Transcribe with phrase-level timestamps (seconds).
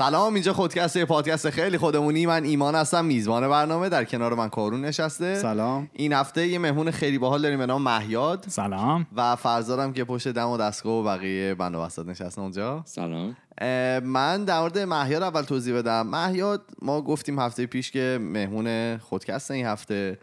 [0.00, 2.26] سلام اینجا خودکست یه پادکست خیلی خودمونی.
[2.26, 3.88] من ایمان هستم میزبان برنامه.
[3.88, 5.34] در کنار من کارون نشسته.
[5.34, 5.90] سلام.
[5.92, 8.44] این هفته یه مهمون خیلی باحال داریم به نام مهیاد.
[8.48, 9.06] سلام.
[9.16, 12.82] و فرزادم که پشت دم و دستگاه و بقیه بند و نشستن اونجا.
[12.84, 13.36] سلام.
[14.02, 16.06] من در مورد مهیاد اول توضیح بدم.
[16.06, 20.18] مهیاد ما گفتیم هفته پیش که مهمون خودکست این هفته.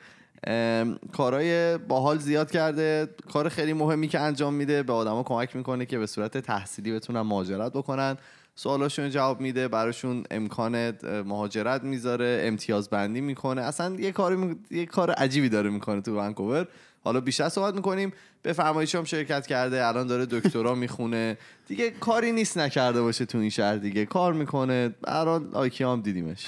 [1.14, 3.10] کارهای باحال زیاد کرده.
[3.34, 7.22] کار خیلی مهمی که انجام میده به آدما کمک می‌کنه که به صورت تحصیلی بتونن
[7.22, 8.18] مهاجرت بکنن.
[8.60, 10.94] سوالاشون جواب میده براشون امکان
[11.26, 13.62] مهاجرت می‌ذاره امتیاز بندی می‌کنه.
[13.62, 14.56] اصلا یه کار می...
[14.72, 16.68] یه کار عجیبی داره می‌کنه تو ونکوور.
[17.08, 18.14] حالا بیشتر صحبت می‌کنیم.
[18.42, 21.38] به فرمایش هم شرکت کرده الان داره دکترا می‌خونه.
[21.68, 24.06] دیگه کاری نیست نکرده باشه تو این شهر دیگه.
[24.06, 24.96] کار می‌کنه.
[25.08, 26.46] الان آیکی هم دیدیمش.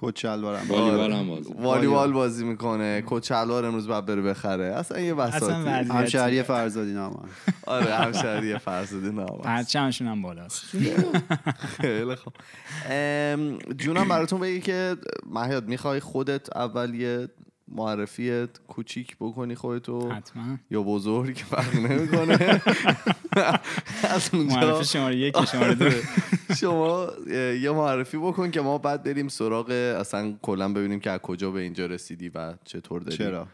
[0.00, 0.66] کت شلوارم
[1.58, 3.02] والیبال بازی می‌کنه.
[3.02, 4.64] کوچلوار امروز باید بره بخره.
[4.64, 7.28] اصلا یه بساطی وضعیت- همشهری فرزادی نام
[7.66, 10.64] آره همشهری فرزاده نام پرچمشون هم بالاست.
[11.80, 12.32] خیلی خوب.
[12.90, 14.96] ام، جونم براتون بگی که
[15.30, 17.28] مهیاد می‌خوای خودت اول یه
[17.70, 20.10] معرفی کوچیک بکنی خودتو.
[20.10, 20.58] حتما.
[20.70, 22.60] یا بزرگ فرق نمی‌کنه.
[24.14, 24.54] از اونجا.
[24.56, 25.90] معرف شماره یک شماره دو.
[26.60, 27.08] شما
[27.62, 31.60] یه معرفی بکن که ما بعد بریم سراغ اصلا کلا ببینیم که از کجا به
[31.60, 33.16] اینجا رسیدی و چطور داری.
[33.16, 33.46] چرا؟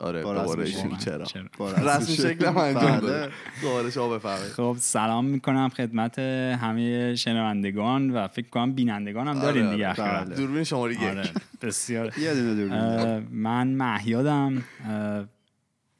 [0.00, 1.24] آره با دوباره چرا؟
[1.86, 3.30] رسم شکل هم انجام
[3.62, 9.66] دوباره شما بفرمایید خب سلام می‌کنم خدمت همه شنوندگان و فکر کنم بینندگان هم دارین
[9.66, 10.24] آره، دیگه آره.
[10.24, 10.36] بله.
[10.36, 11.02] دوربین شماره یک.
[11.02, 11.30] آره
[11.62, 12.14] بسیار.
[13.30, 14.62] من مهیادم.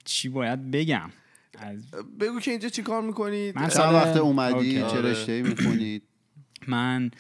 [0.04, 1.10] چی باید بگم؟
[2.20, 4.74] بگو که اینجا چی کار می‌کنید؟ من چند سال- وقت اومدی.
[4.78, 5.10] چه آره.
[5.10, 6.02] رشته می‌خونید؟
[6.68, 7.10] من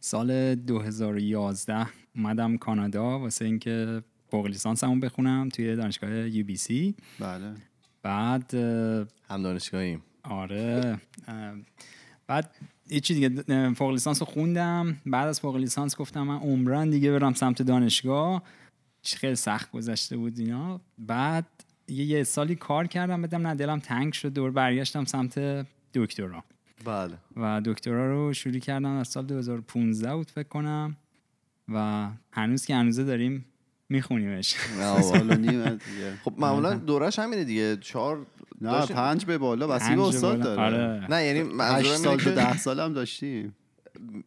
[0.00, 3.18] سال 2011 اومدم کانادا.
[3.18, 7.54] واسه اینکه فوق لیسانسمو بخونم توی دانشگاه یو بی سی بله.
[8.02, 10.02] بعد هم دانشگاهیم.
[10.22, 10.98] آره
[12.26, 12.54] بعد
[12.90, 14.96] یه دیگه فوق لیسانس رو خوندم.
[15.06, 18.42] بعد از فوق لیسانس گفتم من عمران دیگه برم سمت دانشگاه.
[19.04, 20.80] خیلی سخت گذشته بود اینا.
[20.98, 21.46] بعد
[21.88, 26.44] یه, یه سالی کار کردم بدم نه دلم تنگ شد دور برگشتم سمت دکترا.
[26.84, 27.14] بله.
[27.36, 30.96] و دکترا رو شروع کردم از سال 2015 بود فکر کنم.
[31.68, 33.44] و هنوز که هنوزه داریم
[33.92, 34.54] میخونیمش.
[36.24, 37.76] خب معمولا دورش همینه دیگه.
[37.76, 38.26] چهار
[38.60, 38.86] نه.
[38.86, 40.40] پنج به بالا پنج استاد.
[40.40, 40.62] داره.
[40.62, 41.06] آره.
[41.10, 43.54] نه یعنی هشت منظورم سال اینه تا که ده سال هم داشتیم.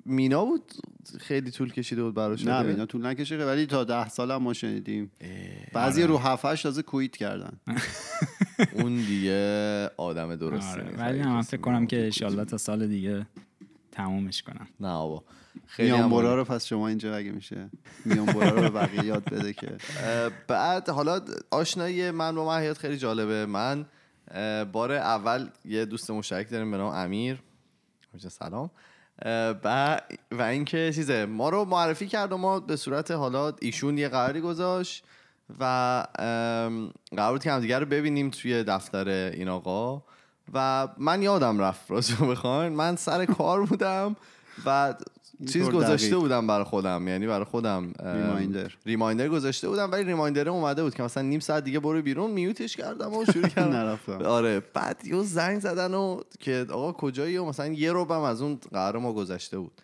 [0.05, 0.71] مینا بود
[1.19, 4.53] خیلی طول کشیده بود براش نه؟ اینا طول نکشه ولی تا ده سال هم ما
[4.53, 5.11] شنیدیم.
[5.73, 7.59] بعضی رو هفت هشت تازه کویت کردن.
[8.79, 10.95] اون دیگه آدم درستی آره.
[10.97, 12.03] ولی من فکر کنم که.
[12.03, 13.25] انشالله تا سال دیگه
[13.91, 14.67] تمومش کنم.
[14.79, 15.23] نه بابا
[15.67, 16.35] خیلی میانبورا.
[16.35, 17.69] رو پس شما اینجا اگه میشه
[18.05, 19.77] میانبورا رو به بقیه یاد بده که.
[20.47, 21.21] بعد حالا
[21.51, 23.45] آشنایی من با مهیاد خیلی جالبه.
[23.45, 23.85] من
[24.71, 27.39] بار اول یه دوست مشترک داریم به نام امیر.
[28.29, 28.71] سلام.
[29.63, 30.01] و
[30.31, 34.41] و اینکه چیزه ما رو معرفی کرد و ما به صورت حالا ایشون یه قراری
[34.41, 35.03] گذاشت
[35.59, 35.63] و
[37.17, 40.03] قرار بود که همدیگه رو ببینیم توی دفتر این آقا.
[40.53, 42.73] و من یادم رفت راستش رو بخواین.
[42.73, 44.15] من سر کار بودم
[44.65, 44.93] و
[45.53, 46.19] چیز گذاشته دقیق.
[46.19, 48.71] بودم برای خودم یعنی برای خودم ریمایندر.
[48.85, 52.75] ریمایندر گذاشته بودم ولی ریمایندر اومده بود که مثلا نیم ساعت دیگه برو بیرون میوتش
[52.75, 53.71] کردم و شروع کردم.
[53.71, 54.21] نرفتم.
[54.25, 58.59] آره بعد یه زنگ زدن و که آقا کجایی؟ و مثلا یه روبم از اون
[58.71, 59.81] قرار ما گذشته بود.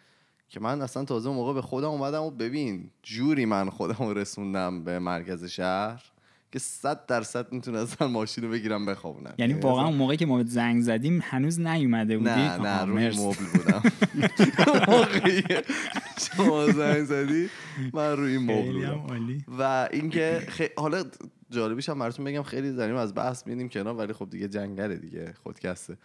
[0.50, 5.00] که من اصلا تازه موقع به خودم اومدم و ببین جوری من خودم رسوندم به
[5.00, 6.12] مرکز شهر.
[6.52, 10.82] که صد درصد می‌تونستم ماشین رو بگیرم بخوابونم یعنی واقعا اون موقعی که ما زنگ
[10.82, 13.10] زدیم هنوز نیومده بودی نه نه روی.
[13.10, 13.84] مبل بودم
[14.88, 15.44] موقعی
[16.22, 17.50] شما زنگ زدی
[17.94, 19.08] من روی مبل بودم.
[19.60, 20.42] و اینکه.
[20.78, 21.04] حالا
[21.50, 25.34] جالبیش هم براتون بگم خیلی داریم از بحث میدیم کنار ولی خب دیگه جنگله دیگه
[25.44, 25.98] خودکسته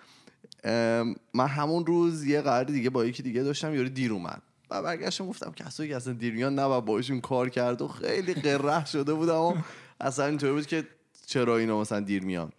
[1.35, 5.27] من همون روز یه قرار دیگه با یکی دیگه داشتم یارو دیر اومد و برگشتم
[5.27, 9.41] گفتم کسایی که اصلا دیر میان نباید باشون کار کرد و خیلی قره شده بودم
[9.41, 9.55] و
[10.01, 10.85] اصلا اینطوری بود که
[11.27, 12.53] چرا اینا مثلا دیر میان.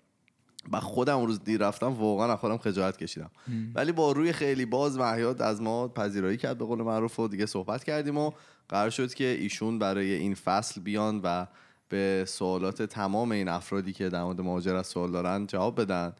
[0.71, 3.31] و خودم اون روز دیر رفتم واقعا از خودم خجالت کشیدم.
[3.75, 7.45] ولی با روی خیلی باز مهیاد از ما پذیرایی کرد به قول معروف و دیگه
[7.45, 8.31] صحبت کردیم و
[8.69, 11.45] قرار شد که ایشون برای این فصل بیان و
[11.89, 16.13] به سوالات تمام این افرادی که در مورد مهاجرت سوال دارن جواب بدن.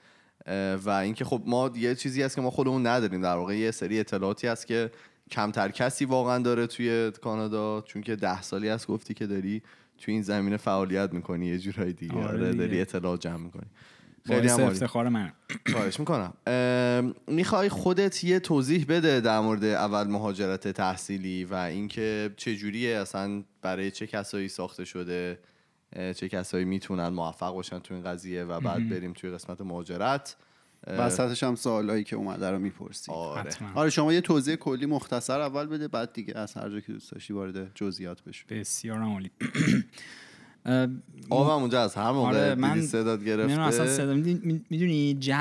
[0.86, 3.22] و اینکه خب ما یه چیزی هست که ما خودمون نداریم.
[3.22, 4.92] در واقع یه سری اطلاعاتی هست که
[5.32, 9.64] کمتر کسی واقعا داره توی کانادا چون که ده سالی هست گفتی که داری.
[9.98, 12.16] توی این زمینه فعالیت می‌کنی یه جورایی دیگه.
[12.16, 12.54] آره آره.
[12.54, 13.68] داری اطلاعات جمع می‌کنی.
[14.28, 14.62] خیلی هم.
[14.62, 15.32] افتخار من
[15.72, 16.34] خواهش می‌کنم.
[17.28, 23.44] می‌خوای خودت یه توضیح بده در مورد اول مهاجرت تحصیلی و اینکه چه جوریه اصلا
[23.62, 25.40] برای چه کسایی ساخته شده؟
[25.96, 30.36] چه کسایی می‌تونن موفق باشن تو این قضیه و بعد بریم توی قسمت مهاجرت؟
[30.88, 33.12] وسطش هم سوالایی که اومده رو می‌پرسی.
[33.12, 33.42] آره.
[33.42, 33.68] حتما.
[33.76, 37.12] آره شما یه توضیح کلی مختصر اول بده بعد دیگه از هر جا که دوست
[37.12, 39.32] داشتی وارد جزئیات بشو بسیار عالی.
[41.30, 44.14] آبم اونجا از هر موقع آره، من صدات نمی‌دونم اصلا گرفته صدا
[44.70, 45.34] می‌دونی جو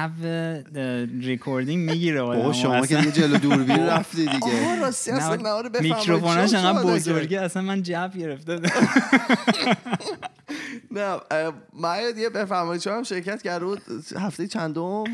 [1.21, 4.65] ریکوردینگ می‌گیره بابا شما که دیگه جلو دوربین رفتی دیگه.
[4.65, 8.61] آها راستی اصلا آره میکروفوناش چون انقدر بزرگه اصلا من جو گرفته.
[11.73, 12.83] معیاد یه بفرمایید.
[12.83, 13.83] شما هم شرکت کرده بود؟
[14.17, 15.05] هفته چندم؟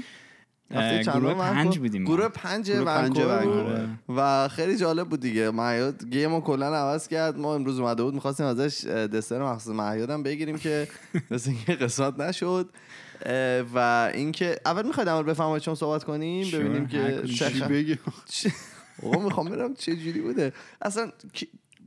[0.71, 2.05] هفته چندم گروه؟ پنج بودیم.
[2.05, 3.89] گروه پنج ونکوور.
[4.09, 5.51] و خیلی جالب بود دیگه.
[5.51, 7.39] معیاد گیم رو کلا عوض کرد.
[7.39, 10.89] ما امروز اومده بود می‌خواستیم ازش دسر مخصوص معیاد هم بگیریم که
[11.31, 12.69] مثل اینکه قسمت نشد.
[13.75, 17.99] و اینکه اول می‌خواید اول بفرمایید چون صحبت کنیم ببینیم که چی بگی
[18.29, 18.53] چه-
[19.03, 20.53] آقا می‌خوام برم چه جوری بوده.
[20.83, 21.13] اصلا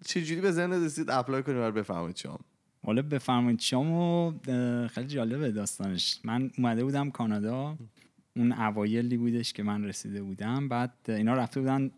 [0.05, 2.39] چه جوری به ذهن رسید اپلای کنیم برای بفرمایید شما
[2.85, 4.35] حالا بفرمایید شما
[4.87, 6.19] خیلی جالبه داستانش.
[6.23, 7.77] من اومده بودم کانادا.
[8.35, 10.69] اون اوایلی بودش که من رسیده بودم.
[10.69, 11.91] بعد اینا رفته بودن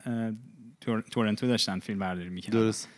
[1.11, 2.59] تورنتو داشتن فیلم برداری می‌کردن.
[2.59, 2.89] درست.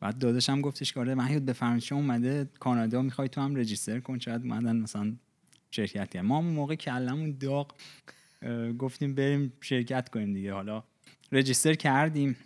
[0.00, 4.18] بعد داداشم گفتش که آره مهیاد بفرمایید شما اومده کانادا می‌خوای تو هم رجیستر کن.
[4.18, 5.12] شاید اومدن مثلا
[5.70, 7.74] شرکت کنیم ما اون موقع کلمون داغ
[8.78, 10.52] گفتیم بریم شرکت کنیم دیگه.
[10.52, 10.82] حالا
[11.32, 12.36] رجیستر کردیم.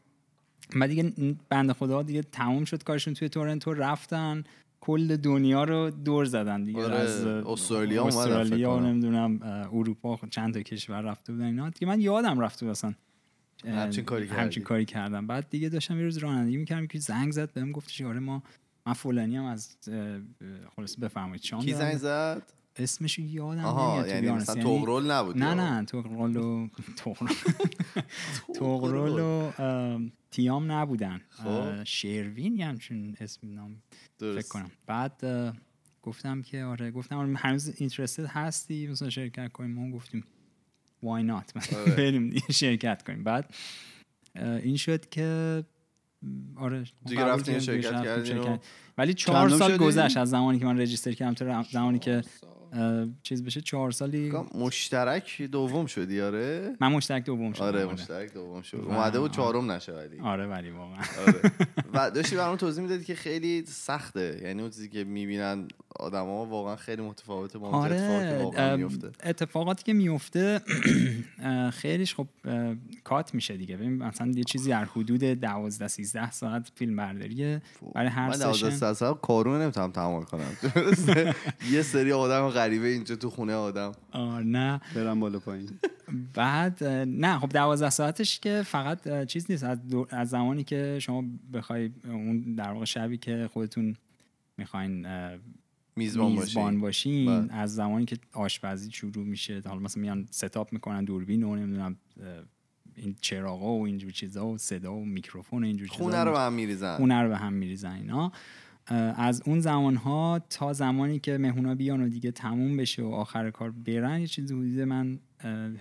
[0.77, 1.13] بعد دیگه
[1.49, 3.15] بنده خدا دیگه تموم شد کارشون.
[3.15, 4.45] توی تورنتو رفتن.
[4.85, 8.79] کل دنیا رو دور زدن دیگه آره، از استرالیا استرالیا.
[8.81, 9.41] نمی‌دونم
[9.73, 12.95] اروپا چند تا کشور رفته بودن اینا دیگه من یادم رفته اصلا
[13.65, 14.63] همچین کاری همچین.
[14.63, 18.19] کاری کردم بعد دیگه داشتم یه روز رانندگی می‌کردم که زنگ زد بهم گفتش آره
[18.21, 18.43] ما
[18.87, 19.77] من فلانی هم از
[20.77, 21.75] خلاص بفرمایید شام کی.
[21.75, 22.43] زنگ زد
[22.77, 24.31] اسمش یادم نمیاد یعنی.
[24.31, 26.69] مثلا یعنی- تغرل نبود نه؟ نه تغرل و
[28.59, 29.51] تغرل و
[30.33, 31.21] تیام نبودن.
[31.29, 31.85] خب.
[31.85, 33.83] شروین یه همچین اسم نام
[34.19, 34.71] فکر کنم.
[34.87, 35.23] بعد
[36.03, 39.71] گفتم که آره گفتم آره هنوز اینترستد هستی؟ مثلا شرکت کنیم.
[39.71, 40.25] ما گفتیم
[41.05, 41.57] why not?
[41.57, 41.95] مثلا آره.
[41.97, 43.25] بریم دیگه شرکت کنیم.
[43.25, 43.55] بعد
[44.37, 45.65] این شد که
[46.57, 48.59] آره دیگه شرکت رفتیم کردین و-
[48.99, 52.23] ولی چهار سال؟ گذشت از زمانی که من رجیستر کردم تا زمانی که
[53.23, 57.93] چیز بشه چهار سالی مشترک دوم شدی آره؟ من مشترک دوم شدم آره آره.
[57.93, 58.79] مشترک دوم شد.
[58.79, 60.21] و- اومده بود چهارم نشه ولی.
[60.21, 60.99] آره ولی واقعا.
[61.27, 61.35] آره.
[61.95, 64.41] و داشتی برام توضیح می‌دادی که خیلی سخته.
[64.43, 65.69] یعنی اون چیزی که می‌بینن
[66.01, 70.61] آدما واقعا خیلی متفاوته با که آره ام، میفته اتفاقاتی که میفته
[71.81, 72.27] خیلیش خب
[73.05, 73.77] کات میشه دیگه.
[73.77, 77.63] ببین مثلا یه چیزی در حدود 12 13 ساعت فیلم برداریه.
[77.95, 80.57] برای هر من 12 سشن ساعت کارونه نمی‌تونم تحمل کنم؟
[81.73, 83.93] یه سری آدم غریبه اینجا تو خونه آدم.
[84.11, 84.81] آه، نه.
[84.95, 85.71] برم بالا پایین.
[86.35, 89.65] بعد نه خب 12 ساعتش که فقط چیز نیست.
[89.65, 91.25] از, دو- از زمانی که شما
[91.55, 93.97] بخوای اون در واقع شبی که خودتون
[94.59, 95.07] می‌خواین
[95.97, 97.55] میزبان میزبان باشی باشین بله.
[97.61, 101.97] از زمانی که آشپزی شروع میشه حالا مثلا میان ستاپ می‌کنن دوربین و نمی‌دونم
[102.97, 106.39] این چراغا و اینجور چیزا و صدا و میکروفون و اینجور چیزا خونه رو به
[106.39, 106.97] هم میریزن.
[106.97, 108.33] خونه رو به هم میریزن اینا.
[109.17, 113.51] از اون زمان ها تا زمانی که مهمونا بیان و دیگه تموم بشه و آخر
[113.51, 115.19] کار برن یه چیزی حدود من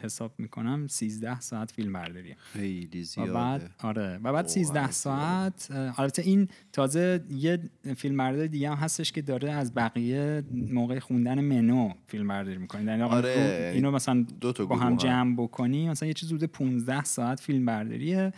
[0.01, 4.91] حساب می‌کنم 13 ساعت فیلم برداری خیلی و بعد زیاده آره و بعد واقعا 13
[4.91, 7.59] ساعت البته این تازه یه
[7.97, 12.83] فیلم برداری دیگه هم هستش که داره از بقیه موقع خوندن منو فیلم برداری می‌کنه.
[12.83, 14.95] یعنی آره، تو اینو مثلا دو تا با هم.
[14.95, 18.33] جمع بکنی مثلا یه چیز حدود 15 ساعت فیلم برداریه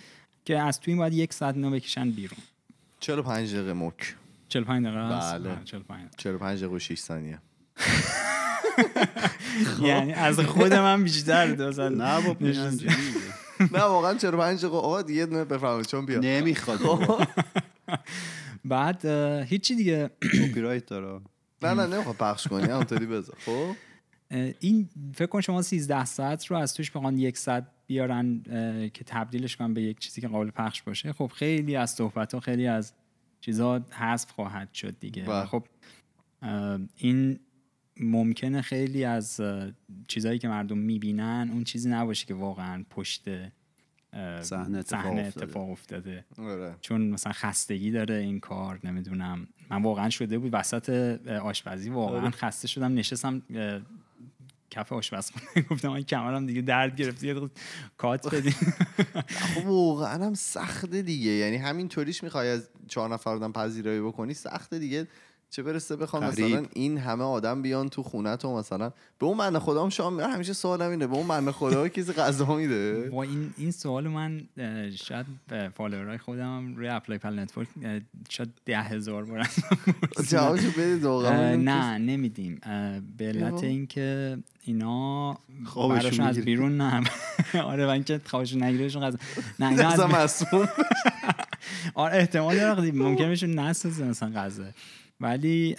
[0.46, 2.40] که از توی این باید یک ساعت اینو بکشن بیرون.
[3.00, 4.16] 45 دقیقه مک؟
[4.54, 5.50] 45 دقیقه است؟ بله.
[5.50, 7.40] آره، 45 45 دقیقه و 6 ثانیه.
[9.82, 12.90] یعنی از خود من بیشتر دوستان نه میگه.
[13.60, 14.78] نه واقعا 45 دقیقه.
[14.78, 16.20] آقا دیگه دونه بفرمایید چون بیا.
[16.20, 16.80] نمی‌خواد.
[18.66, 20.10] بعد اه، هیچی دیگه.
[20.22, 21.22] کپی رایت داره.
[21.62, 22.72] نه نه نمی‌خواد پخش کنی.
[22.72, 23.38] همونطوری بذار.
[23.46, 23.76] خب.
[24.60, 28.42] این فکر کن شما 13 ساعت رو از توش بخوان یک ساعت بیارن
[28.94, 31.14] که تبدیلش کنن به یک چیزی که قابل پخش باشه.
[31.14, 32.94] خب خیلی از صحبت ها خیلی از
[33.44, 35.46] چیزها حذف خواهد شد دیگه بله.
[35.46, 35.64] خب
[36.98, 37.40] این
[38.00, 39.72] ممکنه خیلی از اه،
[40.08, 43.30] چیزهایی که مردم می‌بینن اون چیزی نباشه که واقعا پشت
[44.42, 45.18] صحنه اتفاق.
[45.18, 50.90] اتفاق افتاده آره چون مثلا خستگی داره این کار نمی‌دونم من واقعا شده بود وسط
[51.28, 52.30] آشپزی واقعا آره.
[52.30, 53.42] خسته شدم نشستم
[54.74, 55.46] کف آشپزخونه.
[55.70, 57.50] گفتم من کمرم دیگه درد گرفت یه
[57.98, 58.54] کات بدین
[59.28, 61.32] خب واقعا هم سخته دیگه.
[61.32, 65.08] یعنی همین طوریش می‌خوای از چهار نفر آدم پذیرایی بکنی سخته دیگه.
[65.54, 66.24] چه برسه بخوام.
[66.24, 70.20] مثلا این همه آدم بیان تو خونه تو مثلا به اون من خدا هم شام
[70.20, 74.42] همیشه سوالم اینه به اون من خدا کسی غذا میده با این این سوال من
[74.96, 77.68] شاید به فالوورای خودم روی اپلای پل نتورک
[78.30, 79.48] شاید ده هزار بار.
[80.30, 81.06] جوابشو بدید
[81.70, 82.60] نه نمیدیم
[83.18, 83.64] به علت.
[83.64, 86.38] اینکه اینا خوابشون از.
[86.38, 87.04] بیرون نه
[87.72, 89.18] آره من که خوابشون نگیرشون غذا
[89.60, 90.28] نه اینا
[91.96, 94.64] آره احتمال داره ممکنه بهشون نسازه مثلا غذا
[95.20, 95.76] ولی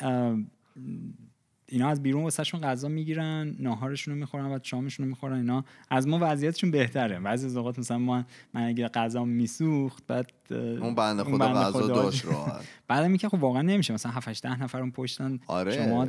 [1.69, 5.65] اینا از بیرون واسهشون غذا می‌گیرن ناهارشون رو می‌خورن و شامشون رو می‌خورن اینا.
[5.91, 7.21] از ما وضعیتشون بهتره.
[7.21, 8.25] بعضی از اوقات مثلا ما
[8.55, 12.65] من اگه غذا میسوخت بعد اون بنده خدا غذا داشت راحت.
[12.89, 13.95] بعدم اینکه خب واقعا نمیشه.
[13.95, 15.73] مثلا 7 8 10 نفر اون پشتن آره.
[15.85, 16.07] شما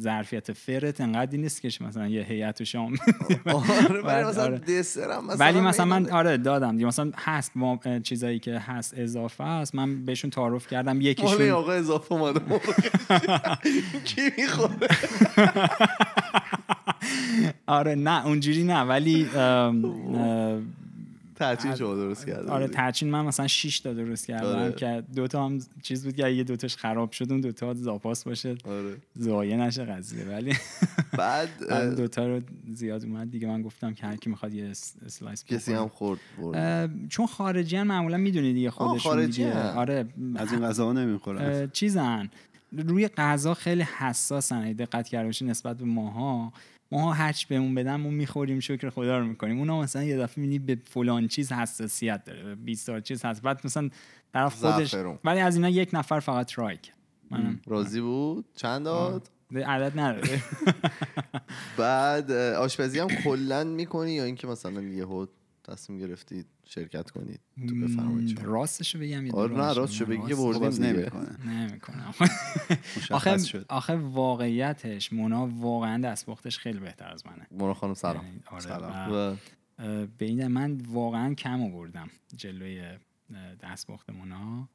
[0.00, 2.92] ظرفیت فرت انقدری نیست که مثلا یه هیئت شام.
[3.46, 4.58] آره ولی بعد مثلا آره.
[4.58, 6.16] دسر هم مثلا ولی مثلا من نمی‌دونم.
[6.18, 6.86] آره دادم دیگه.
[6.86, 11.00] مثلا هست ما چیزایی که هست اضافه است من بهشون تعارف کردم.
[11.00, 12.40] یکیشون آقا اضافه اومده.
[14.04, 14.70] کی می‌خوره؟
[17.66, 18.80] آره نه اونجوری نه.
[18.80, 19.26] ولی
[21.36, 22.68] ترچین شما درست کرده آره.
[22.68, 24.72] ترچین من مثلا 6 تا درست کردم آره.
[24.72, 28.56] که دوتا هم چیز بود که یه دوتاش خراب شد اون دوتا زاپاس باشه.
[28.64, 28.96] آره.
[29.18, 30.52] ضایع نشه قضیه ولی
[31.18, 32.40] بعد اه، بعد دوتا رو
[32.72, 33.30] زیاد اومد.
[33.30, 35.72] دیگه من گفتم که هر کی می‌خواد یه s- slice کسی.
[35.72, 36.18] هم خورد
[37.08, 39.62] چون خارجی هم معمولا می‌دونی دیگه خودشون خارجی دیگه.
[39.72, 40.04] آره.
[40.36, 41.70] از این غذا نمی‌خورن.
[41.70, 42.28] چیزن.
[42.72, 44.72] روی غذا خیلی حساسن.
[44.72, 46.52] دقت کرده باشی نسبت به ماها.
[46.92, 49.58] ماها هرچی بهمون بدن ما می‌خوریم شکر خدا رو می‌کنیم.
[49.58, 53.42] اونا مثلا یه دفعه می‌بینی به فلان چیز حساسیت داره به 20 تا چیز هست.
[53.42, 53.90] بعد مثلا
[54.32, 55.18] طرف خودش زعفرون.
[55.24, 56.96] ولی از اینا یک نفر فقط try کرد
[57.30, 60.42] منم راضی بود؟ چند داد؟ عدد نداره.
[61.78, 65.26] بعد آشپزی هم کلا می‌کنی یا اینکه مثلا یهو
[65.64, 67.40] تصمیم گرفتید شرکت کنید.
[67.68, 68.40] تو بفرمایید.
[68.42, 70.22] راستشو بگم آره نه دروغش راست شو بگم.
[70.22, 71.46] بگی بردیم نمی‌کنه.
[71.46, 72.14] نمی‌کنم
[72.96, 77.46] مشخص آخه آخه واقعیتش مونا واقعا دستپختش خیلی بهتر از منه.
[77.50, 78.24] مونا خانم سلام.
[78.24, 79.38] یعنی آره، سلام.
[80.18, 82.82] به این من واقعا کم آوردم جلوی
[83.62, 84.68] دستپخت مونا.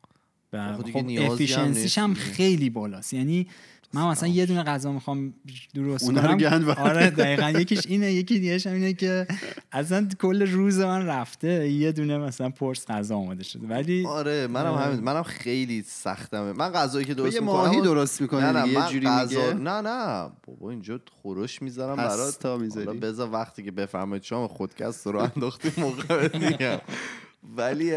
[0.53, 2.13] و خب افیشنسیش هم.
[2.13, 3.13] خیلی بالاست.
[3.13, 3.47] یعنی
[3.93, 5.33] من مثلا یه دونه غذا می‌خوام
[5.75, 6.75] درست کنم.
[6.77, 7.49] آره دقیقا.
[7.49, 9.27] یکیش اینه یکی دیگهش هم اینه که
[9.71, 13.67] اصلا کل روز من رفته یه دونه مثلا پرس غذا آماده شده.
[13.67, 14.85] ولی آره منم اه.
[14.85, 16.53] همین منم خیلی سختمه.
[16.53, 19.53] من غذایی که درست می‌کنم ماهی درست می‌کنی نه نه دیگه یه جوری غذا میگه؟
[19.53, 20.29] نه نه.
[20.47, 22.45] بابا اینجا خورش می‌ذارم برات.
[22.45, 22.85] می‌ذاری.
[22.85, 26.81] حالا بذار وقتی که بفرمایید شما خودکست رو انداختی موقع دیگه.
[27.57, 27.91] ولی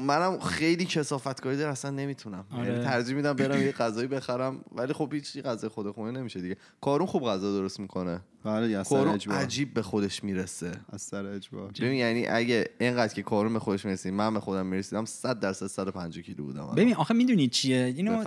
[0.00, 2.44] منم خیلی کسافت کاری دارم اصلا نمی‌تونم.
[2.52, 2.68] آره.
[2.72, 6.56] یعنی ترجیح میدم برم یه غذایی بخرم ولی خب هیچ غذای خود خونه نمیشه دیگه.
[6.80, 8.20] کارون خوب غذا درست می‌کنه.
[8.44, 9.36] بله از سر کارون اجبار.
[9.38, 10.72] عجیب به خودش می‌رسه.
[10.92, 11.72] از سر اجبار.
[11.80, 15.66] ببین یعنی اگه اینقدر که کارون به خودش می‌رسید من به خودم می‌رسیدم 100 درصد
[15.66, 16.72] 150 کیلو بودم.
[16.76, 18.24] ببین آخه می‌دونی چیه؟ اینو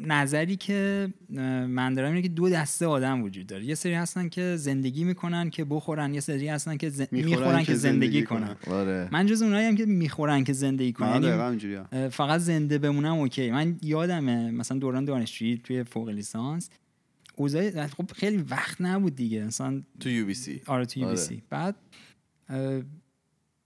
[0.00, 1.08] نظری که
[1.68, 3.64] من دارم اینه که دو دسته آدم وجود داره.
[3.64, 7.74] یه سری هستن که زندگی می‌کنن که بخورن یه سری هستن که ز- می‌خورن, که
[7.74, 8.56] زندگی, کنن.
[8.70, 9.08] آره.
[9.12, 11.18] من جز اونایی هم که می‌خورن که زندگی کنن.
[11.18, 11.58] من
[11.92, 13.50] یعنی فقط زنده بمونم okay.
[13.50, 16.70] من یادمه مثلا دوران دانشجویی توی فوق لیسانس
[17.40, 21.16] اوضاع خب خیلی وقت نبود دیگه مثلا تو UBC آره تو آره.
[21.16, 21.76] سی بعد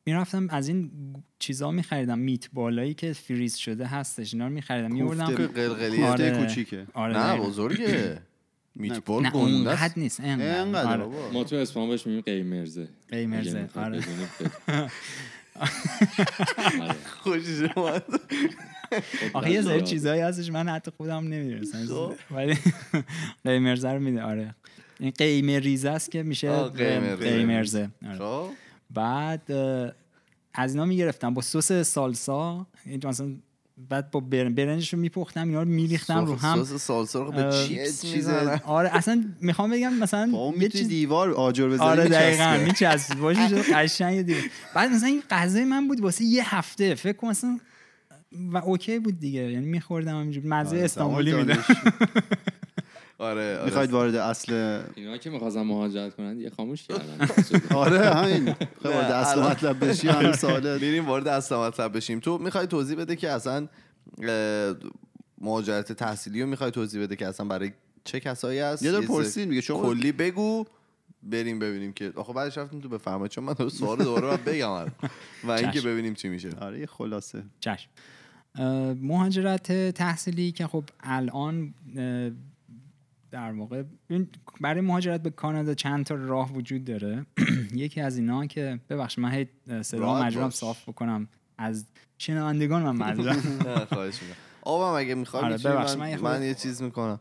[0.06, 0.90] می‌رفتم از این
[1.38, 6.38] چیزا میخریدم meatball هایی که فریز شده هستش اینا رو میخریدم میوردم کوفته قلقلی آره.
[6.38, 7.40] کوچیکه آره نه.
[7.40, 8.22] بزرگه
[8.74, 9.98] meatball نه گنده اونقدر است.
[9.98, 11.32] نیست انقدر اینقدر آره.
[11.32, 14.04] ما تو اصفهان بهش میگیم قیمرزه قیمرزه، می‌خوای آره.
[14.68, 14.90] آره.
[17.22, 18.04] خوشش اومد
[19.32, 19.84] آخه یه سری زیاد.
[19.84, 21.86] چیزایی هستش من حتی خودم نمی‌دونستم.
[21.86, 22.12] خب.
[22.30, 22.58] ولی
[23.44, 24.54] قیمرزه رو میده آره.
[25.00, 26.62] این قیمریزه است که میشه
[27.20, 27.90] قیمرزه.
[28.06, 28.18] آره.
[28.18, 28.48] خب.
[28.90, 29.52] بعد
[30.54, 31.34] از اینا می‌گرفتم.
[31.34, 33.28] با سس سالسا این مثلا
[33.88, 36.64] بعد با بر- برنجش رو میپختم اینا رو میریختم رو هم.
[36.64, 37.50] سس سالسا رو به
[38.02, 38.28] چیز
[38.64, 42.64] آره اصلا می‌خوام بگم مثلا یه چیز دیوار آجر بذاری آره دقیقا.
[42.64, 44.40] میچسب باشه قشنگ دیگه
[44.74, 46.94] بعد مثلا این غذای من بود واسه یه هفته.
[46.94, 47.58] فکر کن مثلا
[48.52, 49.40] و اوکی بود دیگه.
[49.40, 51.58] یعنی میخوردم همینجور مزه آره، استانبولی میده.
[53.18, 53.64] آره آره.
[53.64, 57.28] می‌خواید وارد اصل اینا که می‌خواستن مهاجرت کنن یه خاموش کردن.
[57.76, 58.54] آره همین.
[58.84, 62.20] وارد اصل مطلب بشی همین سواله میریم وارد اصل مطلب بشیم.
[62.20, 63.68] تو می‌خوای توضیح بده که اصلا
[65.40, 67.72] مهاجرت تحصیلی رو می‌خوای توضیح بده که اصلا برای
[68.04, 70.64] چه کسایی هست؟ یه دور پرسید میگه شما کلی بگو
[71.22, 74.86] بریم ببینیم که آخه بعدش رفتیم تو بفرمایید چون من دو سوال دوباره بگم.
[75.44, 75.80] و اینکه.
[75.80, 76.50] ببینیم چی میشه.
[76.60, 77.42] آره یه خلاصه.
[77.60, 77.88] چشم.
[79.00, 81.74] مهاجرت تحصیلی که خب الان
[83.30, 84.28] در واقع این
[84.60, 87.26] برای مهاجرت به کانادا چند تا راه وجود داره.
[87.74, 89.46] یکی از اینا که ببخش من هی
[89.82, 90.54] صدا مجبورم باش.
[90.54, 91.28] صاف بکنم.
[91.58, 91.84] از
[92.18, 94.36] شنوندگان من نه خواهش می‌کنم.
[94.62, 97.20] آبم اگه می‌خوای آره، من, من یه چیز می‌کنم.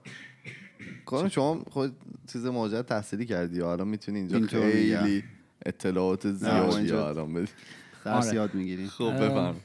[1.05, 1.95] کنم شما خود
[2.33, 4.47] چیز مهاجرت تحصیلی کردی یا الان می‌تونی اینجا.
[4.47, 5.23] خیلی
[5.65, 7.47] اطلاعات ما زیادی الان بدی.
[8.05, 8.35] درس آره.
[8.35, 8.87] یاد می‌گیری.
[8.87, 9.55] خب بفرم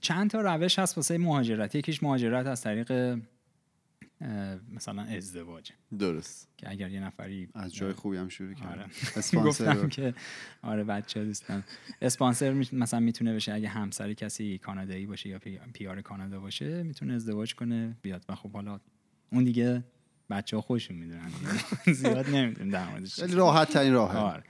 [0.00, 3.18] چند تا روش هست واسه مهاجرت؟ یکیش مهاجرت از طریق
[4.74, 5.72] مثلا ازدواج.
[5.98, 6.48] درست.
[6.56, 8.56] که اگر یه نفری از جای خوبی هم شروع آره.
[8.56, 9.74] کرد اسپانسر.
[9.74, 10.14] گفتم که
[10.62, 11.64] آره بچه دوستان.
[12.02, 17.14] اسپانسر مثلا می‌تونه بشه اگه همسر کسی کانادایی باشه یا پی- پیار کانادا باشه می‌تونه
[17.14, 18.24] ازدواج کنه بیاد.
[18.28, 18.80] و خب حالا
[19.32, 19.84] اون دیگه
[20.30, 21.30] بچه ها خودشون می‌دونن.
[21.94, 24.16] زیاد نمی‌دونم در موردش راحت ترین راهه.
[24.16, 24.42] آره.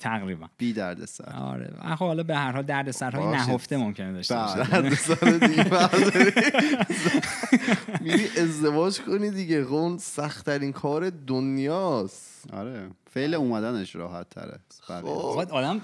[0.00, 0.46] تقریبا.
[0.58, 3.48] بی درد سر آره خب حالا به هر حال درد سرهای باشه.
[3.50, 4.82] نهفته ممکنه داشته باشه بله.
[4.82, 5.64] درد سر دیگه.
[8.00, 9.64] میری ازدواج کنی دیگه.
[9.64, 12.50] خب اون سختترین کار دنیاست.
[12.52, 12.88] آره.
[13.10, 14.92] فعل اومدنش راحت تره خب.
[15.06, 15.80] آقا آدم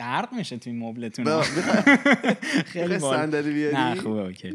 [0.00, 1.24] غرق میشه توی مبلتون.
[1.24, 1.40] ب-
[2.72, 4.54] خیلی صندلی بیاری؟ نه خوبه اوکی.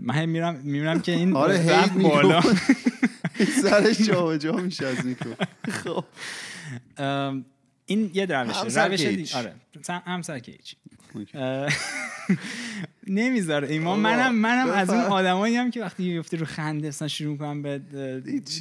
[0.00, 2.40] من هم میرم می‌بینم که این آره بالا.
[3.62, 5.34] سرش جا جا میشه از میکرو
[5.70, 6.04] خب.
[6.98, 7.44] ام،
[7.90, 9.26] این یه روشه روش دی-.
[9.34, 9.54] آره.
[9.82, 10.76] سم- همسر که هیچ
[13.06, 13.68] نمی‌ذاره.
[13.68, 14.98] ایمان منم منم از اون.
[15.00, 17.80] آدمایی هم که وقتی میفته رو خنده اصلا شروع کنم به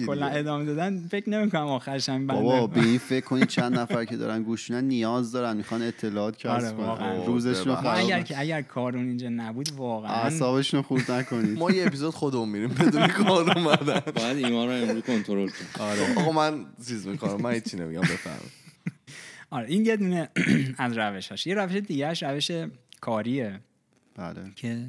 [0.05, 0.27] کلا.
[0.27, 4.17] ادامه دادن فکر نمی‌کنم آخرش هم بنده بابا به این فکر کنید چند نفر که
[4.17, 7.15] دارن گوش نیاز دارن می‌خوان اطلاعات آره، کسب واقعا.
[7.17, 8.21] کنن روزشون خراب اگر.
[8.21, 11.57] که اگر کارون اینجا نبود واقعا اعصابشون رو خورد نکنید.
[11.59, 14.01] ما یه اپیزود خودمون میریم بدون کار اومدن.
[14.15, 16.19] باید ایمان رو امروز کنترل کنم آره.
[16.21, 18.39] آقا من چیز می‌کنم من هیچی نمیگم بفهم
[19.49, 20.29] آره این یه دونه
[20.77, 22.51] از روشاش یه روش دیگهش روش
[23.01, 23.59] کاریه.
[24.15, 24.51] بله.
[24.55, 24.87] که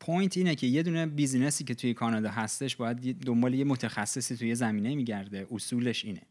[0.00, 4.54] پوینت اینه که یه دونه بیزینسی که توی کانادا هستش باید دنبال یه متخصصی توی
[4.54, 5.46] زمینه میگرده.
[5.50, 6.22] اصولش اینه.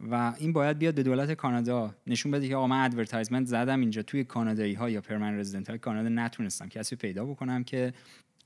[0.00, 4.02] و این باید بیاد به دولت کانادا نشون بده که آقا من advertisement زدم اینجا
[4.02, 7.92] توی کانادایی ها یا permanent resident های کانادا نتونستم کسی پیدا بکنم که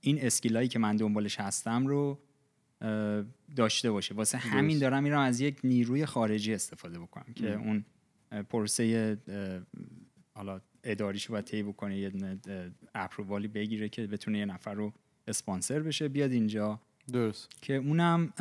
[0.00, 2.18] این skill ایی که من دنبالش هستم رو
[3.56, 4.14] داشته باشه.
[4.14, 7.84] واسه همین دارم میرم از یک نیروی خارجی استفاده بکنم که اون
[8.48, 9.18] پروسه
[10.34, 12.12] حالا اداریش باید طی بکنه یه
[12.94, 14.92] approval ی بگیره که بتونه یه نفر رو
[15.28, 16.80] اسپانسر بشه بیاد اینجا.
[17.12, 17.48] درست.
[17.62, 18.32] که اونم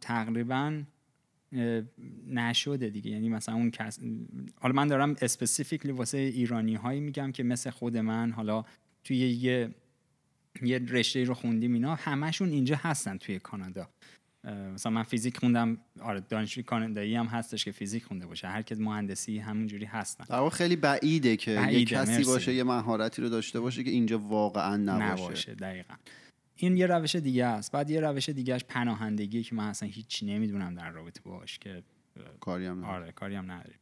[0.00, 0.82] تقریبا
[2.26, 3.10] نشده دیگه.
[3.10, 3.98] یعنی مثلا اون کس
[4.60, 8.64] حالا من دارم specifically واسه ایرانی هایی میگم که مثل خود من حالا
[9.04, 9.74] توی یه
[10.62, 13.88] یه رشته رو خوندیم اینا همشون اینجا هستن توی کانادا.
[14.44, 18.48] مثلا من فیزیک خوندم آره دانشجوی کانادایی هم هستش که فیزیک خونده باشه.
[18.48, 20.24] هر کس مهندسی همونجوری هستن.
[20.24, 22.24] در خیلی بعیده که یه بعیده، کسی مرسی.
[22.24, 25.94] باشه یه مهارتی رو داشته باشه که اینجا واقعا نباشه, نباشه دقیقا.
[26.56, 27.72] این یه روش دیگه است.
[27.72, 31.82] بعد یه روش دیگهش پناهندگی که من اصلا هیچی نمی‌دونم در رابطه باش که
[32.40, 32.94] کاری هم نداره.
[32.94, 33.78] آره کاری هم نداریم.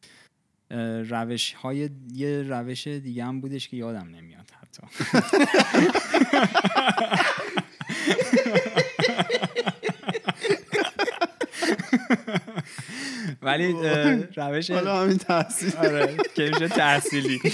[1.10, 4.50] روش های یه روش دیگه هم بودش که یادم نمیاد.
[4.84, 5.06] حتی
[13.42, 13.74] ولی
[14.36, 17.40] روش حالا همین تاثیر آره که میشه تحصیلی.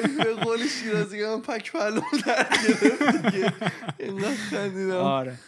[0.00, 2.46] وای به قول شیرازی من پک پلوم در
[3.32, 5.38] گرفت آره.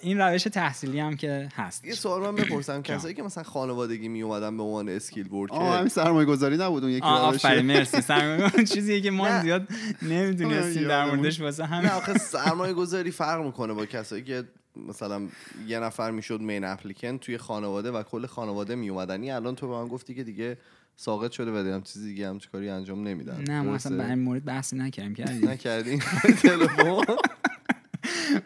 [0.00, 1.84] این روش تحصیلی هم که هست.
[1.84, 2.82] یه سوال من بپرسم.
[2.82, 6.84] کسایی که مثلا خانوادگی می اومدن به عنوان skill آه worker همین سرمایه گذاری نبود
[6.84, 7.06] اون یکی.
[7.06, 8.00] آفرین مرسی.
[8.00, 9.40] سرمایه چیزیه که ما.
[9.42, 9.68] زیاد
[10.02, 11.14] نمی‌دونستیم در یادمون.
[11.16, 11.86] موردش واسه همین.
[11.86, 14.44] نه آخه سرمایه گذاری فرق می‌کنه با کسایی که
[14.88, 15.22] مثلا
[15.66, 19.68] یه نفر می‌شد main applicant توی خانواده و کل خانواده می اومدن این الان تو
[19.68, 20.58] به من گفتی که دیگه
[20.96, 24.18] ساقط شده و دیگه چیزی دیگه هم کاری انجام نمیدن نه ما اصلا به؟ این
[24.18, 25.48] مورد بحثی نکردیم کردیم.
[25.48, 25.98] نکردین
[26.42, 27.04] تلفن.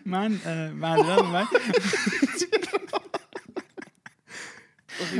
[0.07, 0.33] من
[0.75, 1.45] منظورم من.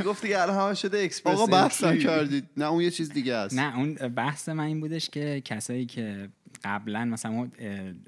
[0.05, 1.83] گفتی که الان همه شده اکسپرس آقا بحث.
[1.83, 2.45] کردید.
[2.57, 3.55] نه اون یه چیز دیگه است.
[3.55, 6.29] نه اون بحث من این بودش که کسایی که
[6.65, 7.47] قبلا مثلا ما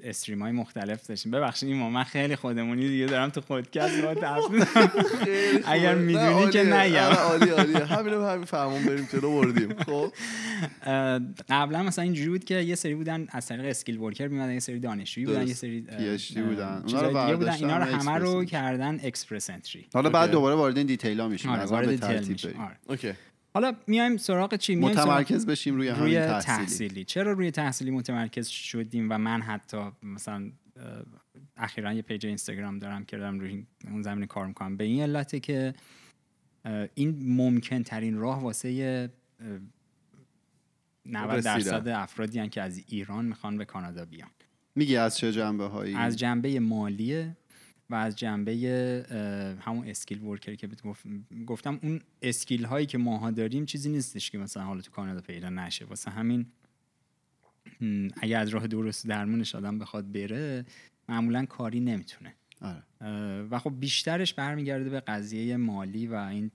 [0.04, 4.08] استریم های مختلف داشتیم ببخشید این من خیلی خودمونی دیگه دارم تو خودکست با.
[5.66, 6.62] اگر نه، می‌دونی که.
[6.62, 7.02] نگم.
[7.02, 10.12] آره، عالی عالیه همین رو همین فهمون بریم جلو بردیم خب
[11.48, 14.78] قبلا مثلا اینجوری بود که یه سری بودن از طریق skill worker میمدن یه سری
[14.78, 15.48] دانشجویی بودن.
[15.48, 16.82] یه سری اه، پی اچ دی اه، بودن.
[16.86, 20.30] اونا رو اینا رو همه رو کردن Express Entry حالا بعد.
[20.30, 22.76] دوباره وارد این detail ا میشیم آره وارد detail ترتیب آره.
[22.88, 23.12] اوکی
[23.58, 27.04] حالا میایم سراغ چی؟ میایم سراغ- متمرکز بشیم روی روی تحصیلی, تحصیلی.
[27.04, 30.50] چرا روی تحصیلی متمرکز شدیم و من حتی مثلا
[31.56, 34.76] اخیرا یه page اینستاگرام دارم که دارم روی اون زمینه کار می‌کنم.
[34.76, 35.74] به این علته که
[36.94, 39.46] این ممکن ترین راه واسه اه،
[41.06, 41.54] 90 رسیدن.
[41.54, 44.30] درصد افرادی هن که از ایران می‌خوان به کانادا بیان.
[44.74, 47.36] میگی از چه جنبه هایی از جنبه مالیه
[47.90, 48.52] و از جنبه
[49.60, 50.68] همون skill worker که
[51.46, 55.50] گفتم اون skill هایی که ماها داریم چیزی نیستش که مثلا حالا تو کانادا پیدا
[55.50, 56.46] نشه واسه همین
[58.20, 60.64] اگر از راه درست درمونش آدم بخواد بره
[61.08, 62.82] معمولا کاری نمی‌تونه آره.
[63.42, 66.50] و خب بیشترش برمیگرده به قضیه مالی و این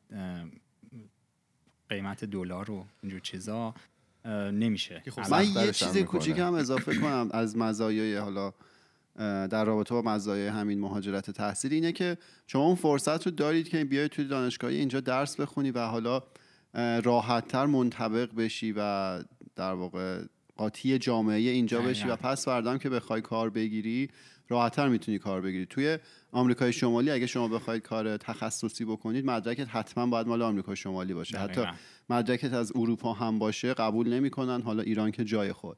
[1.90, 3.74] قیمت دلار و اینجور چیزا
[4.54, 5.98] نمیشه خب من یه چیز.
[5.98, 8.54] کوچیک هم اضافه کنم از مزایای حالا
[9.50, 13.86] در رابطه با مزایای همین مهاجرت تحصیلی اینه که شما اون فرصت رو دارید که
[13.86, 16.24] بیاید توی دانشگاهی اینجا درس بخونی و حالا
[17.04, 19.20] راحت تر منطبق بشی و
[19.56, 20.22] در واقع
[20.58, 22.16] قاطی جامعه اینجا بشی و.
[22.16, 24.10] پس فردام که بخوای کار بگیری
[24.50, 25.66] راحتتر می‌تونی کار بگیری.
[25.66, 25.98] توی
[26.32, 31.38] آمریکای شمالی اگه شما بخواید کار تخصصی بکنید مدرکت حتما باید مال آمریکا شمالی باشه.
[31.38, 31.62] حتی.
[32.10, 34.62] مدرکت از اروپا هم باشه قبول نمی‌کنن.
[34.62, 35.78] حالا ایران که جای خود.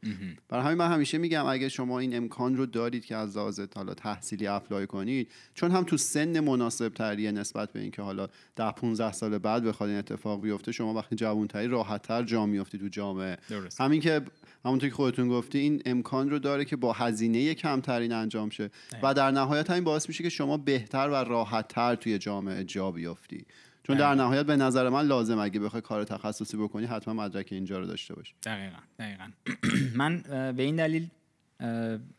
[0.50, 3.94] برای همین من همیشه میگم اگه شما این امکان رو دارید که از لحاظ حالا
[3.94, 9.12] تحصیلی اپلای کنید چون هم تو سن مناسب تریه نسبت به اینکه حالا ده 15
[9.12, 13.38] سال بعد بخواد این اتفاق بیفته شما وقتی جوانتری راحتتر جا میافتی تو جامعه.
[13.50, 13.82] درست.
[13.82, 14.22] همین که
[14.66, 18.65] همونطور که خودتون گفتی این امکان رو داره که با هزینه کمترین انجام شه.
[19.04, 23.46] و در نهایت همین باعث میشه که شما بهتر و راحتتر توی جامعه جا بیافتی.
[23.84, 27.80] چون در نهایت به نظر من لازم اگه بخوای کار تخصصی بکنی حتما مدرک اینجا
[27.80, 28.34] رو داشته باشی.
[28.44, 29.30] دقیقا دقیقا.
[30.02, 31.08] من به این دلیل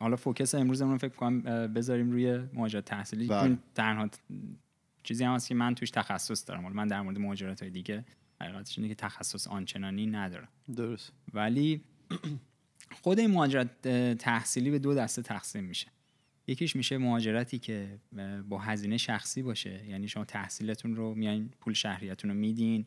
[0.00, 3.26] حالا فوکس امروزمون رو فکر کنم بذاریم روی مهاجرت تحصیلی.
[3.26, 3.40] بله.
[3.40, 4.08] چون تنها
[5.02, 6.72] چیزی هم هست که من توش تخصص دارم.
[6.72, 8.04] من در مورد مهاجرت های دیگه
[8.40, 10.48] حقیقتش اینه که تخصص آنچنانی ندارم.
[10.76, 11.12] درست.
[11.34, 11.80] ولی
[13.02, 15.86] خود این مهاجرت تحصیلی به دو دسته تقسیم میشه.
[16.46, 17.98] یکیش میشه مهاجرتی که
[18.48, 22.84] با هزینه شخصی باشه یعنی شما تحصیلتون رو میایین پول شهریتون رو میدین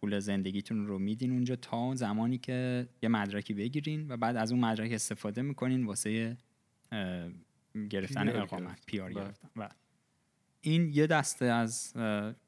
[0.00, 4.52] پول زندگیتون رو میدین اونجا تا اون زمانی که یه مدرکی بگیرین و بعد از
[4.52, 6.36] اون مدرک استفاده می‌کنین واسه
[7.90, 9.20] گرفتن اقامت PR بله.
[9.20, 9.68] گرفتن و
[10.60, 11.96] این یه دسته از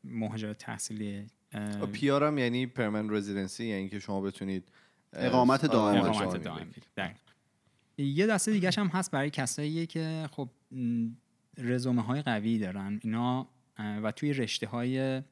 [0.04, 4.68] مهاجرت تحصیلی اه، پیار هم یعنی permanent residency یعنی که شما بتونید
[5.12, 6.04] اقامت آره، دائم.
[6.04, 6.42] اقامت.
[6.96, 7.14] دقیقاً.
[7.98, 10.48] یه دسته دیگه هم هست برای کسایی که خب
[11.58, 13.00] رزومه های قوی دارن.
[13.02, 15.22] اینا و توی رشته های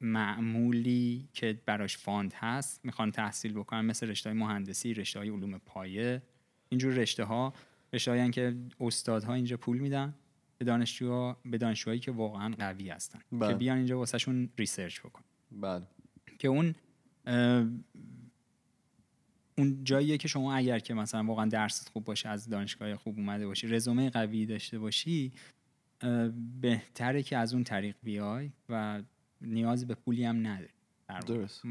[0.00, 5.58] معمولی که براش fund هست می‌خوان تحصیل بکنن مثل رشته های مهندسی رشته های علوم
[5.58, 6.22] پایه.
[6.68, 7.54] اینجور رشته ها
[7.92, 10.14] رشته که استادها اینجا پول میدن
[10.58, 13.20] به دانشجوها به دانشجوهایی که واقعا قوی هستن.
[13.32, 13.48] بله.
[13.48, 15.86] که بیان اینجا واسهشون ریسرچ بکن بله.
[16.38, 16.74] که اون
[19.58, 23.46] اون جاییه که شما اگر که مثلا واقعا درست خوب باشه از دانشگاه خوب اومده
[23.46, 25.32] باشی رزومه قوی داشته باشی
[26.60, 29.02] بهتره که از اون طریق بیای و
[29.40, 30.72] نیازی به پولی هم نداری.
[31.26, 31.62] درست.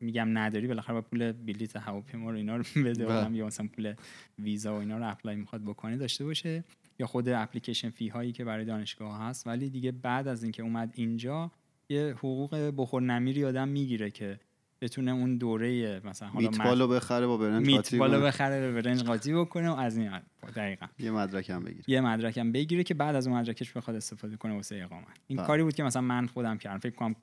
[0.00, 3.14] میگم نداری بالاخره با پول بلیت هواپیما رو اینا رو بده بله.
[3.14, 3.94] آدم یا مثلا پول
[4.38, 6.64] ویزا و اینا رو اپلای می‌خواد بکنه داشته باشه
[6.98, 10.92] یا خود اپلیکیشن فی هایی که برای دانشگاه هست ولی دیگه بعد از اینکه اومد
[10.94, 11.50] اینجا
[11.88, 14.40] یه حقوق بخور نمیری آدم می‌گیره که
[14.80, 18.26] بتونه اون دوره مثلا حالا میتبالو بخره با برنج قاطی میت بالا کنه.
[18.26, 20.20] بخره به برنج قاطی بکنه و از این.
[20.56, 24.36] دقیقا یه مدرک هم بگیر یه مدرکم بگیره که بعد از اون مدرکش بخواد استفاده
[24.36, 25.46] کنه واسه اقامت این بله.
[25.46, 27.16] کاری بود که مثلا من خودم کردم فکر کنم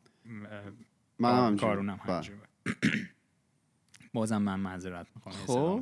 [1.19, 1.57] من هم.
[1.57, 2.13] کارونم بله.
[2.13, 2.75] همینجوری بود.
[4.13, 5.81] بازم من معذرت می‌خوام خب.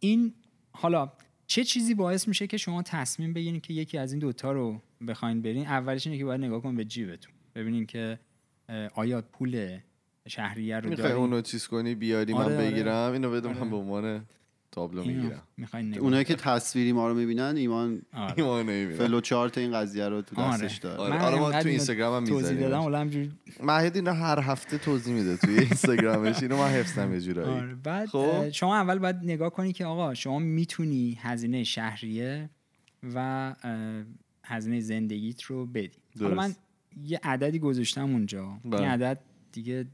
[0.00, 0.34] این
[0.72, 1.12] حالا
[1.46, 5.42] چه چیزی باعث میشه که شما تصمیم بگیرین که یکی از این دوتا رو بخواین
[5.42, 8.18] برین اولش اینه که باید نگاه کن به جیبتون ببینین که
[8.94, 9.78] آیا پول
[10.28, 12.70] شهریه رو می‌خوای دارین اونو چیز کنی بیاری آره، من آره.
[12.70, 13.60] بگیرم اینو بده آره.
[13.60, 14.24] من به عنوان
[14.70, 15.42] تابلو می‌گیرم
[16.00, 18.34] اونایی که تصویری ما رو می‌بینن ایمان آره.
[18.36, 20.52] ایمان نمی‌بینم فلو چارت این قضیه رو تو آره.
[20.52, 21.34] دستش داره آره.
[21.34, 22.60] من ما تو اینستاگرام هم توضیح می‌ذاریم.
[22.60, 27.20] دادم ولی همجوری مهد اینو هر هفته توضیح میده توی اینستاگرامش اینو من حفظم یه
[27.20, 28.50] جورایی آره بعد خب.
[28.50, 32.50] شما اول باید نگاه کنی که آقا شما می‌تونی هزینه شهریه
[33.14, 33.54] و
[34.44, 36.34] هزینه زندگیت رو بدی حالا.
[36.34, 36.54] من
[37.04, 38.60] یه عددی گذاشتم اونجا.
[38.64, 38.80] بله.
[38.80, 39.20] این عدد
[39.52, 39.86] دیگه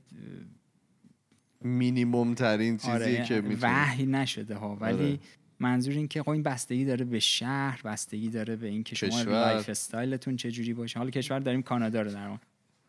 [1.60, 3.58] مینیموم ترین چیزی آره که می‌تونی.
[3.62, 4.76] وحی نشده ها.
[4.76, 5.18] ولی آره.
[5.60, 9.32] منظور این که خب این بستگی داره به شهر بستگی داره به اینکه شما کشور.
[9.32, 10.98] لایف استایلتون چه جوری باشه.
[10.98, 12.38] حالا کشور داریم کانادا رو در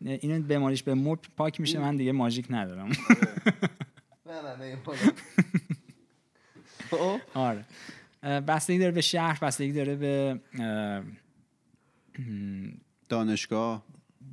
[0.00, 2.88] اینو بماریش به مب پاک میشه من دیگه ماژیک ندارم.
[4.26, 4.76] نه نه نه
[6.90, 7.20] خب.
[7.34, 7.64] آره.
[8.22, 11.02] بستگی داره به شهر بستگی داره به اه،
[13.08, 13.84] دانشگاه.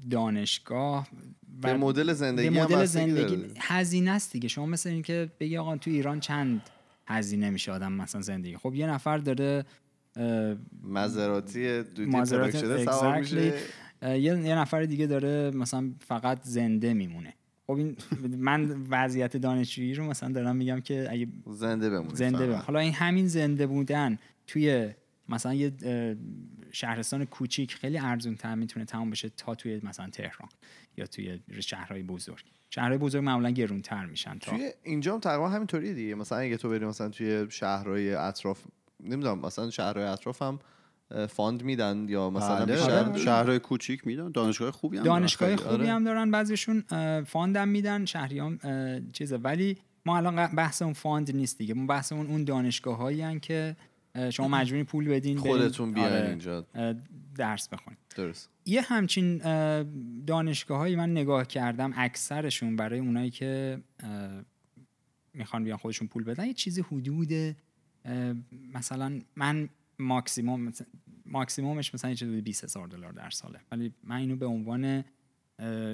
[0.10, 1.08] دانشگاه
[1.62, 3.48] به مدل زندگی به مدل زندگی.
[3.60, 6.62] هزینه است دیگه شما مثل اینکه بگی آقا تو ایران چند
[7.08, 9.66] هزینه میشه آدم مثلا زندگی خب یه نفر داره
[10.84, 13.20] مزراتی ترک شده سوار exactly.
[13.20, 13.54] میشه
[14.02, 17.34] یه یه نفر دیگه داره مثلا فقط زنده میمونه
[17.68, 17.98] خب این
[18.38, 22.48] من وضعیت دانشجویی رو مثلا دارم میگم که اگه زنده بمونی زنده فقط.
[22.48, 22.60] بمون.
[22.60, 24.90] حالا این همین زنده بودن توی
[25.30, 25.72] مثلا یه
[26.76, 30.50] شهرستان کوچیک خیلی ارزون تر می‌تونه تمام بشه تا توی مثلا تهران
[30.98, 32.44] یا توی شهرهای بزرگ.
[32.70, 36.16] شهرهای بزرگ معمولا گرونتر میشن تا توی اینجا هم تقریبا همینطوریه دیگه.
[36.16, 38.64] مثلا اگه تو بری مثلا توی شهرهای اطراف
[39.00, 40.60] نمی‌دونم مثلا شهرهای اطراف هم
[41.28, 42.76] fund میدن یا مثلا بله.
[42.76, 43.20] بیشتر؟ آره.
[43.20, 44.32] شهرهای کوچیک میدن.
[44.32, 45.62] دانشگاه خوبی هم دانشگاه دارن.
[45.70, 45.92] خوبی آره.
[45.92, 46.32] هم دارن.
[46.32, 48.06] بعضیشون اه، fund م میدن.
[48.06, 49.38] شهریه‌شون اه، چیزه.
[49.38, 51.74] ولی ما الان بحث اون fund نیست دیگه.
[51.74, 53.76] ما بحثمون اون دانشگاه هایی که
[54.30, 56.66] شما مجبوری پول بدین خودتون بیاین آره، اینجا.
[57.36, 58.50] درس بخونید درست.
[58.66, 59.38] یه همچین
[60.26, 63.82] دانشگاه هایی من نگاه کردم اکثرشون برای اونایی که
[65.34, 67.56] می‌خوان بیان خودشون پول بدن یه چیزی حدود
[68.74, 70.74] مثلا من ماکسیموم
[71.26, 73.60] ماکسیمومش مثلا یه چیزی حدود 20 هزار دلار در ساله.
[73.72, 75.04] ولی من اینو به عنوان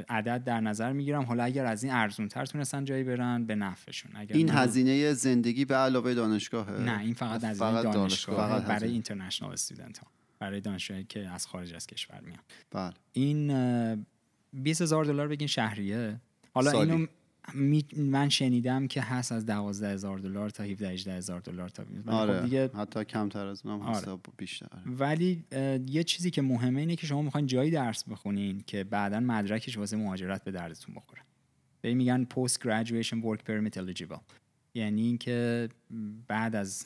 [0.09, 4.11] عدد در نظر می‌گیرم حالا اگر از این ارزون تر تونستن جایی برن به نفعشون
[4.15, 8.49] اگر این نه- هزینه زندگی به علاوه دانشگاهه نه این فقط از فقط دانشگاه, دانشگاه.
[8.49, 8.91] فقط برای.
[8.91, 10.07] اینترنشنال استودنت ها
[10.39, 12.39] برای دانشجوهایی که از خارج از کشور میان
[12.71, 13.97] بله این اه،
[14.53, 16.19] 20 هزار دلار بگین شهریه
[16.53, 16.91] حالا سالی.
[16.91, 17.05] اینو
[17.97, 22.09] من شنیدم که هست از 12 هزار دلار تا 17 18 هزار دلار تا خب
[22.09, 23.97] آره دیگه حتی کمتر از اونم آره.
[23.97, 25.43] حساب بیشتر ولی
[25.87, 29.97] یه چیزی که مهمه اینه که شما می‌خواین جایی درس بخونین که بعدا مدرکش واسه
[29.97, 31.21] مهاجرت به دردتون بخوره.
[31.81, 34.19] به میگن post graduation work permit eligible.
[34.73, 35.69] یعنی اینکه
[36.27, 36.85] بعد از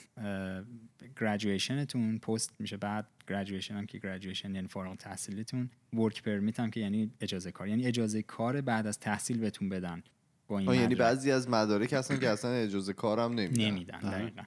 [1.19, 6.71] graduation تون پست میشه بعد graduation هم که graduation یعنی فارغ التحصیلیتون work permit هم
[6.71, 7.67] که یعنی اجازه کار.
[7.67, 10.03] یعنی اجازه کار بعد از تحصیل بهتون بدن.
[10.47, 10.95] با این یعنی.
[10.95, 13.65] بعضی از مدارک هستن که اصلا اجازه کارم نمیدن.
[13.65, 14.43] نمیدن دقیقا.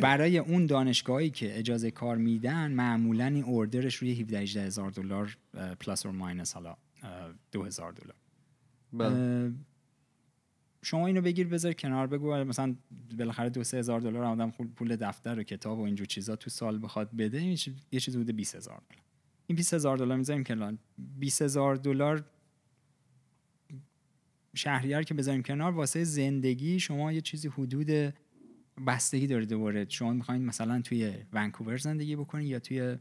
[0.00, 4.90] برای اون دانشگاهی که اجازه کار میدن معمولا این order ش روی 17 18 هزار
[4.90, 5.36] دلار
[5.80, 6.76] plus or minus حالا
[7.52, 8.14] دو هزار دلار.
[8.92, 9.52] بله.
[10.82, 12.34] شما اینو بگیر بذار کنار بگو.
[12.34, 12.74] مثلا
[13.18, 16.78] بالاخره دو سه هزار دلار آدم پول دفتر و کتاب و اینجور چیزا تو سال
[16.82, 19.02] بخواد بده یه چیز- حدود 20 هزار دلار.
[19.46, 20.74] این 20 هزار دلار می‌ذاریم کنار
[21.18, 22.24] 20 هزار دلار
[24.58, 28.14] شهریار که بذاریم کنار واسه زندگی شما یه چیزی حدود
[28.86, 29.86] بستگی داره دوباره.
[29.88, 32.98] شما می‌خواین مثلا توی ونکوور زندگی بکنین یا توی اه،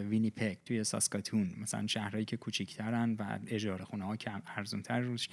[0.00, 1.50] وینیپگ توی ساسکاتون.
[1.62, 5.28] مثلا شهرهایی که کوچیکترن و اجاره خونه ها کم ارزونتر روش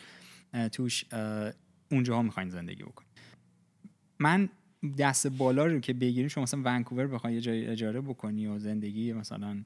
[0.71, 1.51] توش اه،
[1.91, 3.09] اونجاها می‌خواین زندگی بکنین.
[4.19, 4.49] من
[4.97, 9.13] دست بالا رو که بگیریم شما مثلا ونکوور بخوای یه جای اجاره بکنی و زندگی
[9.13, 9.63] مثلا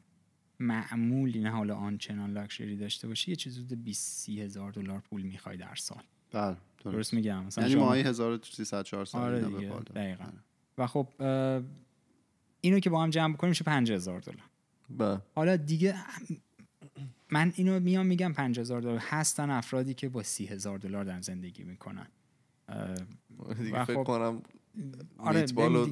[0.60, 5.22] معمولی نه حالا آنچنان لاکچری داشته باشی یه چیز حدود 20 30 هزار دلار پول
[5.22, 6.04] می‌خوای در سال.
[6.32, 6.96] بله درست.
[6.96, 9.70] درست میگم؟ مثلا یعنی ماهی 1300 400 آره دیگه.
[9.96, 10.24] دقیقاً.
[10.24, 10.34] آره.
[10.78, 11.08] و خب
[12.62, 14.44] اینو که با هم جمع بکنیم میشه 5000 دلار.
[14.90, 15.22] بله.
[15.36, 15.96] حالا دیگه
[17.32, 18.98] من اینو میام میگم 5000 دلار.
[18.98, 22.08] هستن افرادی که با 30000 دلار در زندگی می‌کنن.
[23.64, 24.42] دیگه فکر خب- کنم
[25.18, 25.88] آره، میتبال و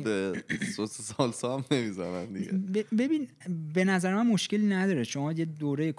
[0.78, 2.52] سس سالسا هم نمی‌زنن دیگه.
[2.98, 3.28] ببین
[3.74, 5.04] به نظر من مشکلی نداره.
[5.04, 5.94] شما یه دوره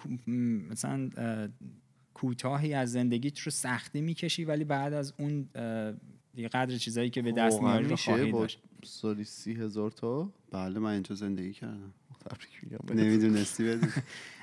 [0.71, 1.49] مثلا اه،
[2.15, 5.49] کوتاهی از زندگیت رو سختی می‌کشی ولی بعد از اون
[6.35, 8.59] دیگه قدر چیزایی که به دست واقعا میاری رو میشه خواهی با داشت.
[8.85, 11.93] سالی سی هزار تا؟ بله من اینجا زندگی کردم.
[12.31, 12.79] تبریک میگم.
[12.87, 12.97] بهت.
[12.97, 13.91] نمی‌دونستی بدون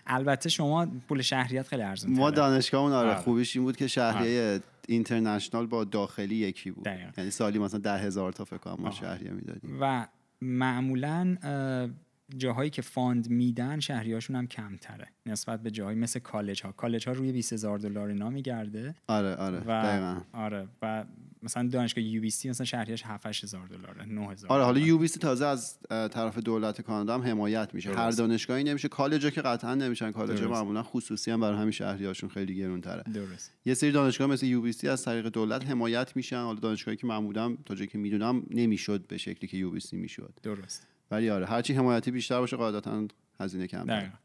[0.08, 3.20] البته شما پول شهریت خیلی ارزون ما دانشگاهمون آره آره.
[3.20, 6.86] خوبیش این بود که شهریه international با داخلی یکی بود.
[6.86, 7.12] دقیقاً.
[7.18, 8.92] یعنی سالی مثلا ده هزار تا فکر کنم ما.
[8.92, 9.78] شهریه می‌دادیم.
[9.82, 10.08] و
[10.42, 11.90] معمولا اه،
[12.38, 15.08] جاهایی که fund میدن شهریاشون هم کمتره.
[15.26, 18.96] نسبت به جاهایی مثل کالج ها کالج ها روی 20 هزار دلار اینا میگرده.
[19.08, 19.58] آره آره.
[19.58, 20.22] و دقیقاً.
[20.34, 21.06] آره و
[21.46, 25.80] مثلا دانشگاه UBC مثلا شهریش 7 هزار دلاره 9 هزار آره حالا یو تازه از
[25.90, 27.90] طرف دولت کانادا هم حمایت میشه.
[27.90, 28.18] هر درست.
[28.18, 28.88] دانشگاهی نمیشه.
[28.88, 30.12] کالجا که قطعا نمیشن.
[30.12, 30.50] کالجا درست.
[30.50, 33.04] معمولا خصوصی هم برای همین شهریاشون خیلی گرونتره.
[33.14, 33.52] درست.
[33.66, 36.42] یه سری دانشگاه مثل یو از طریق دولت حمایت میشن.
[36.42, 40.34] حالا دانشگاهی که معمولا تا جایی که می‌دونم نمی‌شد به شکلی که یو می‌شد.
[40.44, 40.88] درست.
[41.12, 43.08] ولی آره هرچی حمایتی بیشتر باشه قاعدتا
[43.40, 44.16] هزینه کم دقیقا.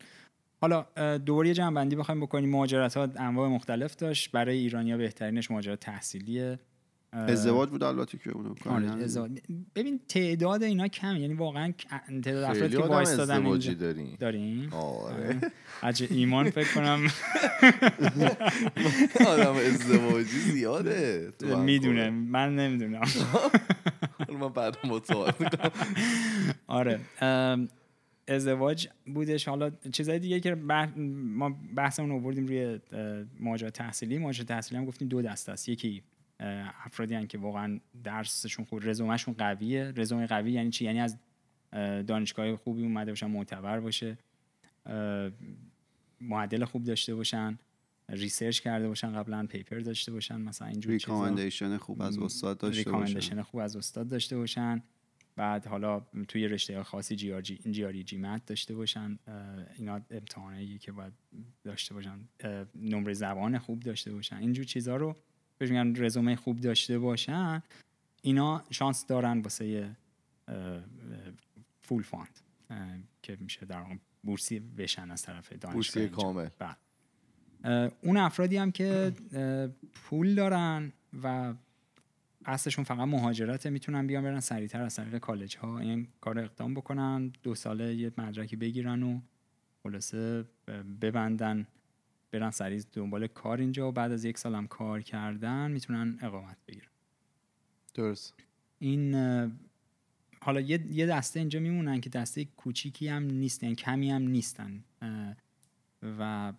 [0.60, 0.86] حالا
[1.46, 2.50] یه جنبندی بخوایم بکنیم.
[2.50, 4.30] مهاجرت ها انواع مختلف داشت.
[4.30, 6.58] برای ایرانیا بهترینش مهاجرت تحصیلیه.
[7.12, 9.30] ازدواج بود البته که اونو آره،.
[9.74, 11.72] ببین تعداد اینا کم یعنی واقعا
[12.22, 14.16] تعداد افرادی خیلی که وایستادن ازدواجی اینجا داریم.
[14.20, 15.40] داریم؟ آره.
[15.82, 17.06] عجب ایمان فکر کنم.
[19.26, 21.32] آدم ازدواجی زیاده.
[21.64, 22.10] می‌دونه.
[22.10, 23.00] من نمی‌دونم.
[24.40, 25.70] من بعد می‌کنم.
[26.66, 27.00] آره.
[28.28, 29.48] ازدواج بودش.
[29.48, 34.18] حالا چیزای دیگه که بح- ما بحثمون آوردیم روی اه، مهاجرت تحصیلی.
[34.18, 35.68] مهاجرت تحصیلی هم گفتیم دو دسته است.
[35.68, 36.02] یکی
[36.84, 39.92] افرادی هن که واقعا درسشون خوب رزومهشون قویه.
[39.96, 41.16] رزومه قوی یعنی چی؟ یعنی از
[41.72, 44.18] اه، دانشگاه خوبی اومده باشن معتبر باشه
[46.20, 47.58] معدل خوب داشته باشن
[48.08, 53.42] research کرده باشن قبلا paper داشته باشن مثلا اینجور recommendation خوب از استاد داشته recommendation
[53.42, 54.82] خوب از استاد داشته باشن.
[55.36, 59.18] بعد حالا توی رشته خاصی جی آر جی جی آر جی مت داشته باشن
[59.78, 61.12] اینا امتحانایی که باید
[61.64, 62.28] داشته باشن
[62.74, 64.36] نمره زبان خوب داشته باشن.
[64.36, 65.16] اینجور چیزها رو
[65.60, 67.62] بهش میگن رزومه خوب داشته باشن
[68.22, 69.96] اینا شانس دارن واسه
[70.48, 70.80] اه،
[71.80, 72.40] full fund
[73.22, 73.84] که میشه در
[74.22, 76.08] بورسی بشن از طرف دانشگاه بورسی.
[76.08, 76.48] کامل.
[76.58, 77.92] بله.
[78.00, 79.12] اون افرادی هم که
[79.94, 80.92] پول دارن
[81.22, 81.54] و
[82.46, 87.32] قصدشون فقط مهاجرت می‌تونن بیان برن سریعتر از طریق کالج ها این کار اقدام بکنن
[87.42, 89.20] دو ساله یه مدرکی بگیرن و
[89.82, 90.44] خلاصه
[91.00, 91.66] ببندن
[92.30, 96.56] برن سریع دنبال کار اینجا و بعد از یک سال هم کار کردن می‌تونن اقامت
[96.68, 96.88] بگیرن.
[97.94, 98.34] درست.
[98.78, 99.14] این
[100.42, 104.84] حالا یه, دسته اینجا میمونن که دسته کوچیکی هم نیستن کمی هم نیستن.
[106.02, 106.52] و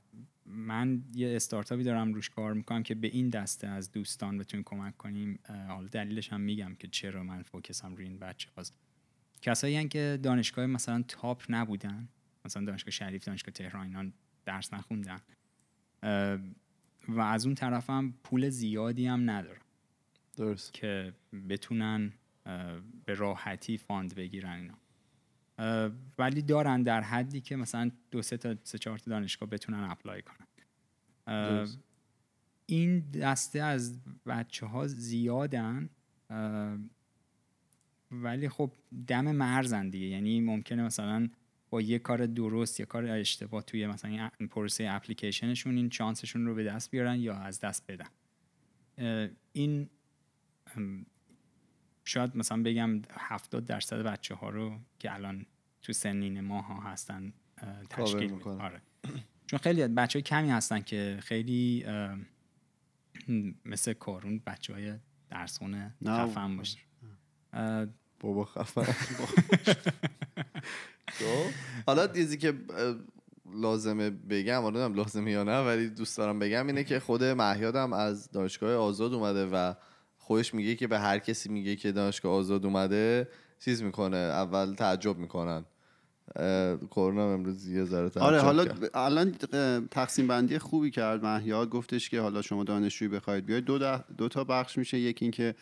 [0.45, 4.97] من یه استارتاپی دارم روش کار می‌کنم که به این دسته از دوستان بتونیم کمک
[4.97, 5.39] کنیم.
[5.67, 8.77] حالا دلیلش هم میگم که چرا من فوکسم روی این بچه هاست.
[9.41, 12.07] کسایی هستن که دانشگاه مثلا top نبودن
[12.45, 14.11] مثلا دانشگاه شریف دانشگاه تهران اینا
[14.45, 15.19] درس نخوندن.
[17.07, 19.61] و از اون طرف هم پول زیادی هم ندارن
[20.37, 20.73] درست.
[20.73, 21.13] که
[21.49, 22.13] بتونن
[23.05, 24.73] به راحتی fund بگیرن اینا.
[26.17, 30.21] ولی دارن در حدی که مثلا دو سه تا سه چهار تا دانشگاه بتونن apply
[30.21, 30.47] کنن.
[31.27, 31.79] درست.
[32.65, 35.89] این دسته از بچه ها زیادن
[38.11, 38.71] ولی خب
[39.07, 40.05] دم مرزن دیگه.
[40.05, 41.29] یعنی ممکنه مثلا
[41.71, 46.55] با یه کار درست یا کار اشتباه توی مثلا این پروسه اپلیکیشنشون این چانسشون رو
[46.55, 48.09] به دست بیارن یا از دست بدن.
[49.53, 49.89] این
[52.03, 55.45] شاید مثلا بگم 70 درصد بچه ها رو که الان
[55.81, 57.33] تو سنین ما ها هستن
[57.89, 58.49] تشکیل میده.
[58.49, 58.81] آره.
[59.47, 61.85] چون خیلی بچه های کمی هستن که خیلی
[63.65, 64.93] مثل کارون بچه های
[65.29, 66.11] درسونه نه.
[66.11, 66.79] خفن باشه.
[68.19, 68.85] بابا خفن.
[71.85, 72.53] حالا چیزی که
[73.55, 77.93] لازمه بگم حالا نمی‌دونم لازمه یا نه ولی دوست دارم بگم اینه که خود مهیادم
[77.93, 79.73] از دانشگاه آزاد اومده و
[80.17, 83.27] خودش میگه که به هر کسی میگه که دانشگاه آزاد اومده
[83.59, 85.65] چیز می‌کنه اول تعجب می‌کنن.
[86.91, 88.89] کرونا امروز یه ذره تعجب آره حالا کرد.
[88.93, 89.35] الان
[89.91, 91.69] تقسیم بندی خوبی کرد مهیاد.
[91.69, 93.65] گفتش که حالا شما دانشجویی بخواید بیاید.
[93.65, 94.99] دو, دو تا بخش میشه.
[94.99, 95.55] یکی اینکه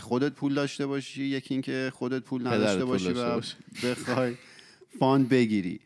[0.00, 3.40] خودت پول داشته باشی یکی اینکه خودت پول نداشته باشی و.
[3.82, 4.34] بخوای
[4.98, 5.80] fund بگیری.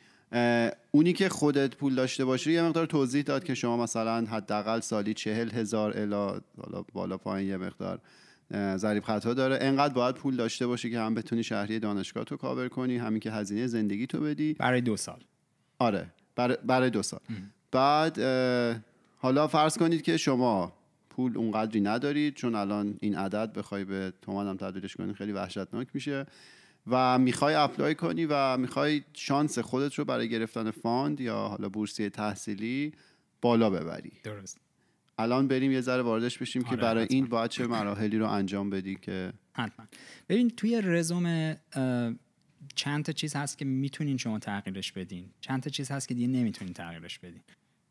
[0.90, 5.14] اونی که خودت پول داشته باشی یه مقدار توضیح داد که شما مثلا حداقل سالی
[5.14, 8.00] چهل هزار الا بالا, بالا پایین یه مقدار
[8.76, 9.58] ضریب خطا داره.
[9.60, 13.30] انقدر باید پول داشته باشی که هم بتونی شهریه دانشگاه تو کاور کنی هم اینکه
[13.30, 14.52] هزینه زندگی تو بدی.
[14.52, 15.18] برای دو سال.
[15.78, 17.20] آره برای, برای دو سال.
[17.72, 18.76] بعد اه،
[19.18, 20.72] حالا فرض کنید که شما
[21.10, 25.88] پول اونقدری ندارید چون الان این عدد بخوای به تومان هم تبدیلش کنی خیلی وحشتناک
[25.94, 26.26] میشه.
[26.90, 32.10] و می‌خوای apply کنی و می‌خوای شانس خودت رو برای گرفتن fund یا حالا بورسیه
[32.10, 32.92] تحصیلی
[33.40, 34.12] بالا ببری.
[34.22, 34.58] درست.
[35.18, 37.14] الان بریم یه ذره واردش بشیم که آره، برای حتما.
[37.16, 39.86] این باید چه مراحلی رو انجام بدی که حتما.
[40.28, 42.12] ببین توی رزومه اه،
[42.74, 45.24] چند تا چیز هست که می‌تونین شما تغییرش بدین.
[45.40, 47.40] چند تا چیز هست که دیگه نمی‌تونین تغییرش بدین.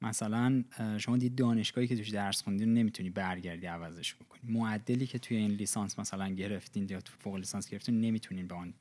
[0.02, 0.64] مثلا
[0.98, 4.42] شما دی دانشگاهی که توش درس خوندین رو نمی‌تونی برگردی عوضش بکنی.
[4.44, 8.74] معدلی که توی این لیسانس مثلا گرفتین یا تو فوق لیسانس گرفتین نمی‌تونین به آن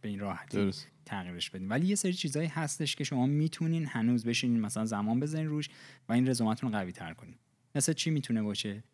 [0.00, 0.70] به این راحتی.
[1.04, 1.68] تغییرش بدین.
[1.68, 5.68] ولی یه سری چیزهایی هستش که شما می‌تونین هنوز بشینین مثلا زمان بزنین روش
[6.08, 7.34] و این رزومتون رو قوی تر کنین.
[7.74, 8.84] مثل چی می‌تونه باشه؟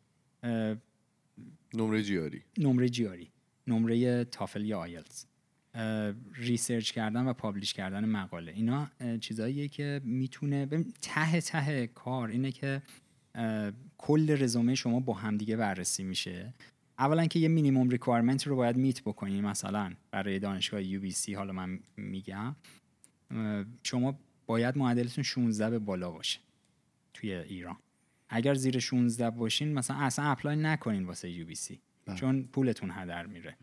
[1.75, 2.43] نمره GRE.
[2.59, 3.31] نمره GRE.
[3.67, 5.27] نمره TOEFL یا IELTS.
[6.35, 8.53] research کردن و publish کردن مقاله.
[8.53, 8.89] اینا
[9.21, 10.67] چیزاییه که می‌تونه
[11.01, 12.83] ته ته کار اینه که
[13.99, 16.55] کل رزومه شما با همدیگه بررسی میشه.
[16.99, 21.81] اولا که یه minimum requirement رو باید meet بکنی مثلا برای دانشگاه UBC حالا من
[21.97, 22.57] میگم.
[23.83, 26.39] شما باید معدلتون 16 به بالا باشه
[27.15, 27.77] توی ایران.
[28.29, 31.81] اگر زیر 16 باشین مثلا اصلا apply نکنین واسه UBC
[32.15, 33.57] چون پولتون هدر میره.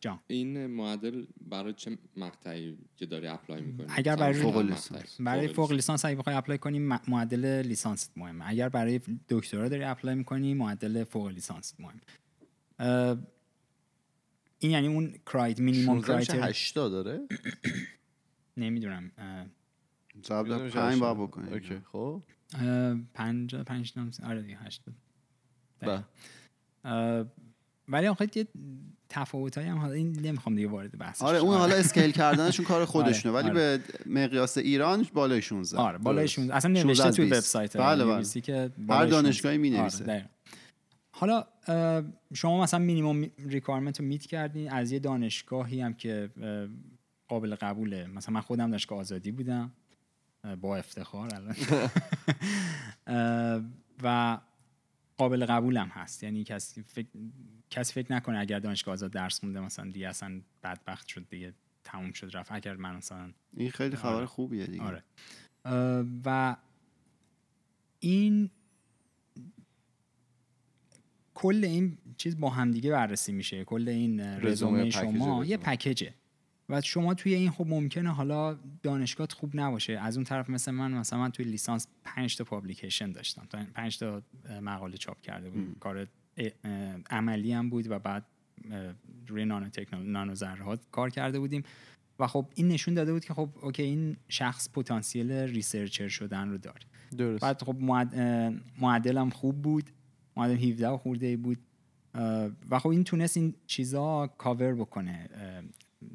[0.00, 0.20] جان.
[0.26, 5.20] این معدل برای چه مقطعی که داری apply می‌کنی؟ اگر برای فوق لیسانس.
[5.20, 6.04] برای فوق لیسانس.
[6.04, 8.44] اگه بخوای apply کنی معدل لیسانس مهمه.
[8.48, 12.00] اگر برای دکترا داری apply می‌کنی معدل فوق لیسانس مهمه
[14.58, 17.20] این یعنی اون grade minimum 16 میشه grade 80 داره؟
[18.56, 19.10] نمی‌دونم.
[20.26, 21.00] ضرب در میشه پنج 80.
[21.16, 22.22] باید بکنی okay خب.
[22.54, 24.94] اه، پنجاه پنج نام- آره دیگه هشتاد
[25.80, 26.04] بله.
[26.84, 27.26] اه،
[27.90, 28.46] ولی آخه یه
[29.08, 31.38] تفاوتایی هم حالا این نمی‌خوام دیگه وارد بحثش آره.
[31.38, 33.54] اون حالا scale کردنشون کار خودشونه ولی آره.
[33.54, 36.34] به مقیاس ایران بالای 16 آره بالای درست.
[36.34, 37.36] 16 اصلا 16 نوشته توی 20.
[37.36, 39.22] وبسایت بله بله که هر بالای 16.
[39.22, 40.26] دانشگاهی می آره، می‌نویسه دقیقاً.
[41.10, 41.44] حالا
[42.34, 46.30] شما مثلا minimum requirement رو meet کردین از یه دانشگاهی هم که
[47.28, 49.72] قابل قبوله مثلا من خودم دانشگاه آزادی بودم
[50.60, 51.56] با افتخار الان
[54.02, 54.38] و
[55.20, 56.22] قابل قبولم هست.
[56.22, 57.08] یعنی کسی فکر
[57.70, 61.54] کسی فکر نکنه اگر دانشگاه آزاد درس خونده مثلا دیگه اصلا بدبخت شد دیگه
[61.84, 62.52] تموم شد رفت.
[62.52, 64.26] اگر من مثلا این خیلی خبر آره.
[64.26, 64.82] خوبیه دیگه.
[64.82, 65.02] آره.
[66.24, 66.56] و
[68.00, 68.50] این
[71.34, 73.64] کل این چیز با همدیگه بررسی میشه.
[73.64, 75.76] کل این رزومه، رزومه پکیج شما یه رزومه.
[75.76, 76.14] پکیجه.
[76.70, 79.92] و شما توی این خب ممکنه حالا دانشگاهت خوب نباشه.
[79.92, 83.46] از اون طرف مثل من مثلا من توی لیسانس پنج تا publication داشتم.
[83.50, 85.74] تا پنج تا اه، مقاله چاپ کرده بودم.
[85.80, 86.06] کار
[87.10, 88.26] عملی هم بود و بعد
[89.28, 91.62] روی nanotechnology نانو ذرات کار کرده بودیم.
[92.18, 96.58] و خب این نشون داده بود که خب okay این شخص پتانسیل researcher شدن رو
[96.58, 96.80] داره.
[97.18, 97.42] درست.
[97.42, 97.76] بعد خب
[98.80, 99.90] معدلم خوب بود.
[100.36, 101.58] معدل 17 و خورده بود.
[102.70, 105.28] و خب این تونست این چیزا کاور بکنه.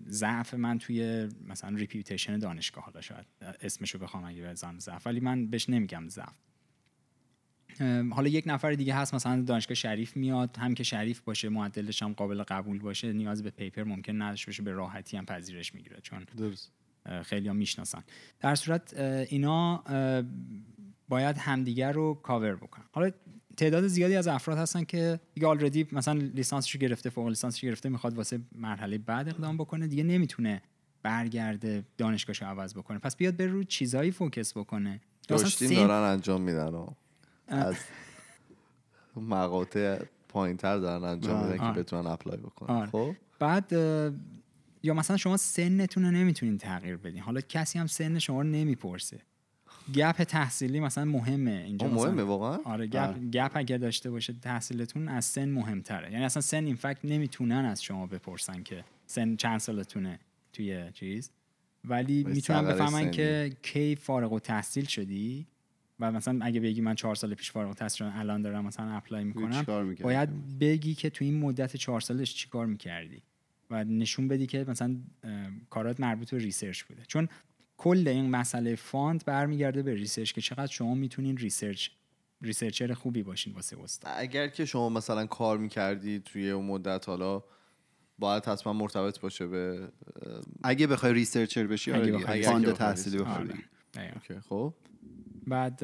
[0.10, 3.26] ضعف من توی مثلا reputation دانشگاه حالا شاید
[3.62, 6.36] اسمشو بخوام اگه بزنم ضعف ولی من بهش نمیگم ضعف.
[8.12, 12.14] حالا یک نفر دیگه هست مثلا دانشگاه شریف میاد هم که شریف باشه معدلش هم
[12.14, 16.26] قابل قبول باشه نیاز به paper ممکن نداشته باشه به راحتی هم پذیرش می‌گیره چون
[16.38, 16.72] درست.
[17.24, 18.04] خیلی هم می‌شناسن.
[18.40, 18.94] در صورت
[19.30, 19.84] اینا
[21.08, 22.86] باید همدیگر رو کاور بکنن.
[22.92, 23.12] حالا
[23.58, 28.14] تعداد زیادی از افراد هستن که دیگه already مثلا لیسانسش گرفته فوق لیسانسش گرفته می‌خواد
[28.18, 30.62] واسه مرحله بعد اقدام بکنه دیگه نمی‌تونه
[31.04, 33.00] برگرده دانشگاهش رو عوض بکنه.
[33.00, 35.02] پس بیاد بر روی چیزایی focus بکنه.
[35.28, 36.88] داشتین سین- دارن انجام میدن و
[37.48, 37.76] از
[39.16, 40.00] مقاطع
[40.30, 41.46] پایین تر دارن انجام آره.
[41.46, 41.82] میدن که آره.
[41.84, 42.76] بتونن apply بکنن.
[42.76, 42.90] آره.
[42.90, 43.72] خب؟ بعد
[44.84, 47.22] یا مثلا شما سنتون رو نمی‌تونین تغییر بدین.
[47.22, 49.20] حالا کسی هم سن شما رو نمی‌پرسه.
[49.94, 51.52] گپ تحصیلی مثلا مهمه.
[51.52, 56.12] اینجا مهمه واقعا؟ آره گپ, گپ اگر داشته باشه تحصیلتون از سن مهمتره.
[56.12, 60.20] یعنی اصلا سن این فکت نمی‌تونن از شما بپرسن که سن چند سالتونه
[60.54, 61.32] توی چیز.
[61.84, 63.12] ولی می‌تونن بفهمن.
[63.12, 65.48] که کی فارغ و تحصیل شدی
[66.00, 69.24] و مثلا اگه بگی من چهار سال پیش فارغ التحصیل شدم الان دارم مثلا اپلای
[69.24, 69.64] می‌کنم؟
[70.02, 73.22] باید بگی که تو این مدت چهار سالش چیکار می‌کردی
[73.70, 74.98] و نشون بدی که مثلا
[75.70, 77.02] کارات مربوط به research بوده.
[77.08, 77.30] چون
[77.78, 81.90] کل این مسئله fund برمیگرده به research که چقدر شما می‌تونین research
[82.42, 84.14] researcher خوبی باشین واسه استاد.
[84.18, 87.44] اگر که شما مثلا کار می‌کردی توی اون مدت حالا
[88.20, 89.88] باید حتما مرتبط باشه به
[90.64, 92.12] اگه بخوای researcher بشی اگه آره.
[92.12, 93.26] بخوای fund تحصیلی بشی.
[93.26, 93.48] بخوای
[93.96, 94.40] آره.
[94.50, 94.74] خب.
[95.48, 95.84] بعد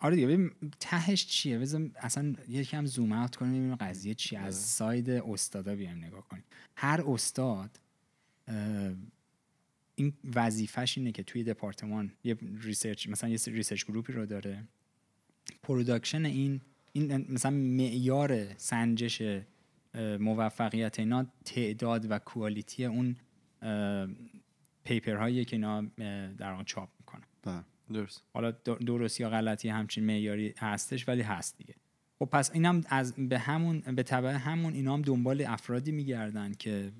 [0.00, 0.50] آره دیگه ببین
[0.80, 4.36] تهش چیه؟ بذار اصلا یکم zoom out کنیم ببینیم قضیه چی.
[4.36, 6.44] از side استادا بیایم نگاه کنیم.
[6.76, 7.70] هر استاد
[9.98, 14.64] این وظیفش اینه که توی دپارتمان یه research مثلا یه research group ی رو داره.
[15.62, 16.60] production این
[16.92, 19.22] این مثلا معیار سنجش
[20.20, 23.16] موفقیت اینا تعداد و quality اون
[24.84, 25.80] paper هایی که اینا
[26.38, 27.22] در واقع چاپ می‌کنن.
[27.42, 27.62] بله.
[27.92, 28.22] درست.
[28.34, 31.74] حالا در- درست یا غلطی همچین معیاری هستش ولی هست دیگه.
[32.18, 36.92] خب پس اینم از به همون به تبع همون اینا هم دنبال افرادی میگردن که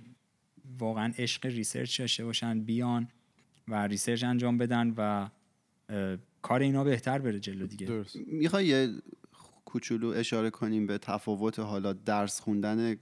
[0.78, 3.08] واقعا عشق research داشته باشن بیان
[3.68, 5.28] و research انجام بدن و
[6.42, 7.86] کار اینا بهتر بره جلو دیگه.
[7.86, 8.16] درست.
[8.26, 8.94] می‌خوای یه
[9.64, 12.96] کوچولو اشاره کنیم به تفاوت حالا درس خوندن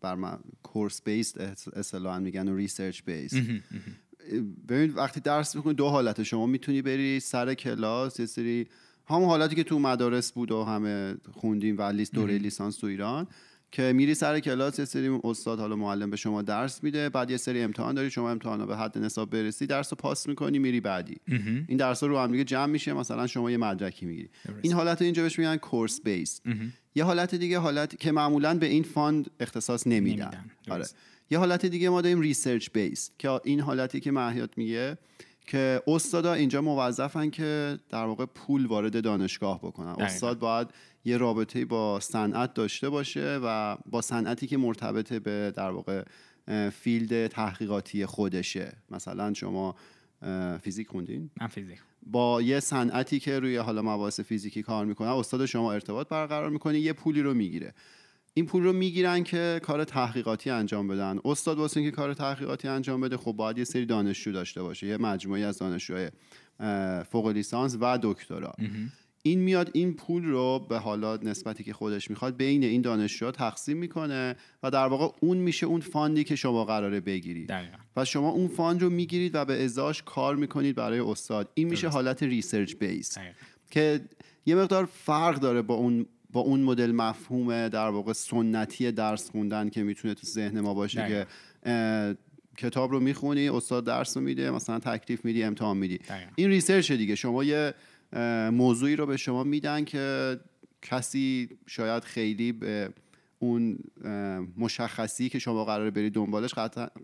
[0.00, 3.34] بر من course-based اصطلاحا میگن و research-based
[4.68, 8.66] ببین وقتی درس می‌خونی دو حالت شما می‌تونی بری سر کلاس یه سری
[9.06, 13.26] همون حالتی که تو مدارس بود و همه خوندیم و لیست دوره لیسانس تو ایران
[13.72, 17.36] که میری سر کلاس یه سری استاد حالا معلم به شما درس میده بعد یه
[17.36, 21.16] سری امتحان داری شما امتحانا به حد نصاب برسی درس رو پاس می‌کنی میری بعدی.
[21.68, 24.28] این درس رو هم دیگه جمع میشه مثلا شما یه مدرکی می‌گیری.
[24.62, 26.40] این حالت رو اینجا بهش میگن course based
[26.94, 30.86] یه حالت دیگه حالت که معمولا به این fund اختصاص نمیدن, آره.
[31.30, 34.98] یه حالت دیگه ما داریم research based که این حالتی که مهیار میگه
[35.46, 39.88] که استادا اینجا موظفن که در واقع پول وارد دانشگاه بکنن.
[39.88, 40.68] استاد باید
[41.08, 46.04] یه رابطه با صنعت داشته باشه و با صنعتی که مرتبط به در واقع
[46.70, 48.76] field تحقیقاتی خودشه.
[48.90, 49.74] مثلا شما
[50.62, 51.78] فیزیک خوندین؟ من فیزیک.
[52.06, 56.78] با یه صنعتی که روی حالا مباحث فیزیکی کار می‌کنه استاد شما ارتباط برقرار می‌کنه
[56.78, 57.74] یه پولی رو می‌گیره.
[58.34, 61.18] این پول رو می‌گیرن که کار تحقیقاتی انجام بدن.
[61.24, 64.86] استاد واسه اینکه کار تحقیقاتی انجام بده خب باید یه سری دانشجو داشته باشه.
[64.86, 66.10] یه مجموعه از دانشجوهای
[67.04, 68.52] فوق لیسانس و دکترا.
[69.22, 73.76] این میاد این پول رو به حالا نسبتی که خودش می‌خواد بین این دانشجوها تقسیم
[73.76, 77.48] می‌کنه و در واقع اون میشه اون fund ی که شما قراره بگیرید.
[77.48, 77.76] دقیقا.
[77.96, 81.50] و شما اون fund رو می‌گیرید و به ازاش کار می‌کنید برای استاد.
[81.54, 83.34] این میشه حالت research based دقیقا.
[83.70, 84.00] که
[84.46, 89.68] یه مقدار فرق داره با اون با اون مدل مفهوم در واقع سنتی درس خوندن
[89.68, 91.24] که می‌تونه تو ذهن ما باشه دقیقا.
[91.64, 92.16] که
[92.56, 95.98] کتاب رو می‌خونی استاد درس رو میده مثلا تکلیف میدی امتحان میدی.
[95.98, 96.30] دقیقا.
[96.36, 97.14] این research دیگه.
[97.14, 97.74] شما یه
[98.52, 100.36] موضوعی رو به شما میدن که
[100.82, 102.90] کسی شاید خیلی به
[103.38, 103.78] اون
[104.56, 106.54] مشخصی که شما قراره برید دنبالش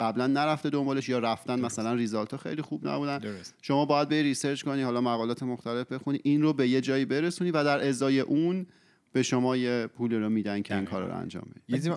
[0.00, 3.18] قبلا نرفته دنبالش یا رفتن مثلا result ها خیلی خوب نبودن.
[3.18, 3.54] درست.
[3.62, 7.50] شما باید بری research کنی حالا مقالات مختلف بخونی این رو به یه جایی برسونی
[7.50, 8.66] و در ازای اون
[9.12, 11.88] به شما یه پول رو میدن که این کار رو انجام بدی.
[11.88, 11.90] یه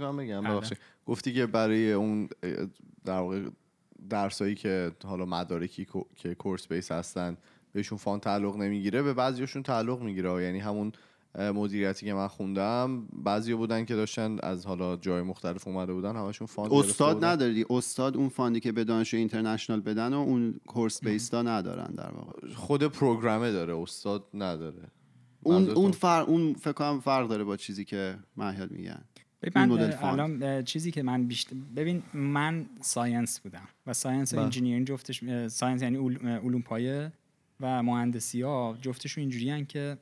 [0.00, 0.52] من- بگم بله.
[0.54, 0.78] ببخشید.
[1.06, 2.28] گفتی که برای اون
[3.04, 3.42] در واقع
[4.10, 5.86] درسایی که حالا مدارکی
[6.16, 7.36] که کورس بیس هستن
[7.72, 10.92] بهشون فان تعلق نمی‌گیره به بعضیشون تعلق می‌گیره یعنی همون
[11.38, 16.46] مدیریتی که من خوندم بعضی بودن که داشتن از حالا جای مختلف اومده بودن همشون
[16.46, 17.24] فان گرفته استاد.
[17.24, 22.10] نداری استاد اون فاندی که به دانشجو اینترنشنال بدن و اون کورس بیستا ندارن در
[22.10, 24.90] واقع خود پروگرامه داره استاد نداره
[25.42, 29.04] اون؟ اون فرق اون فکر کنم فرق داره با چیزی که مهیار میگن
[29.54, 30.20] من fund.
[30.20, 34.44] الان چیزی که من بیشتر ببین من science بودم و science و بله.
[34.44, 37.12] engineering جفتش science یعنی علوم پایه
[37.60, 39.98] و مهندسی ها جفتشون اینجوریان که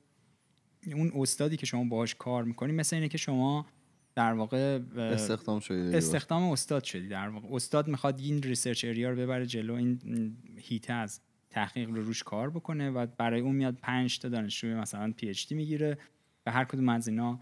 [0.86, 3.66] اون استادی که شما باهاش کار می‌کنی مثل اینه که شما
[4.14, 7.48] در واقع استخدام شده استخدام استاد شدی در واقع.
[7.54, 12.22] استاد می‌خواد این research area رو ببره جلو این م، حیطه از تحقیق رو روش
[12.22, 15.98] کار بکنه و برای اون میاد پنج تا دانشجوی مثلا PhD می‌گیره
[16.46, 17.40] و هر کدوم از اینا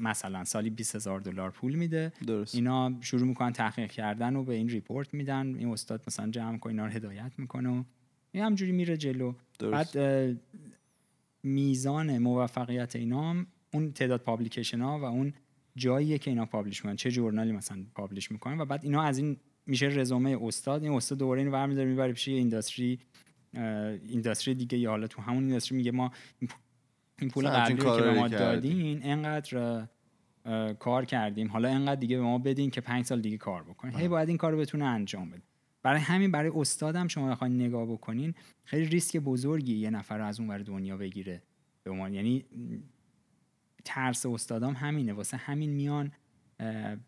[0.00, 2.12] مثلا سالی 20 هزار دلار پول میده.
[2.26, 2.54] درست.
[2.54, 5.54] اینا شروع می‌کنن تحقیق کردن و به این report میدن.
[5.54, 7.82] این استاد مثلا جمع کنه اینا رو هدایت می‌کنه و
[8.32, 9.32] این همینجوری میره جلو.
[9.58, 9.96] درست.
[9.96, 10.38] بعد
[11.42, 15.32] میزان موفقیت اینا هم اون تعداد publication ها و اون
[15.76, 16.96] جاییه که اینا publish می‌کنن.
[16.96, 20.82] چه journal ی مثلا publish می‌کنن و بعد اینا از این میشه رزومه استاد.
[20.82, 22.98] این استاد دوباره اینو برمیداره می‌بره پیش اینداستری
[23.54, 26.12] اینداستری دیگه یا حالا تو همون اینداستری میگه ما
[27.18, 28.28] این پول- قبلی که به ما.
[28.28, 29.86] دادین انقدر
[30.78, 31.48] کار کردیم.
[31.48, 34.38] حالا انقدر دیگه به ما بدین که پنج سال دیگه کار بکنین هی باید این
[34.38, 35.42] کار رو بتونه انجام بده.
[35.82, 40.40] برای همین برای استادم شما بخواید نگاه بکنین خیلی ریسک بزرگی یه نفر رو از
[40.40, 41.42] اون ور دنیا بگیره.
[41.82, 42.44] به عنوان یعنی
[43.84, 45.12] ترس استادام همینه.
[45.12, 46.12] واسه همین میان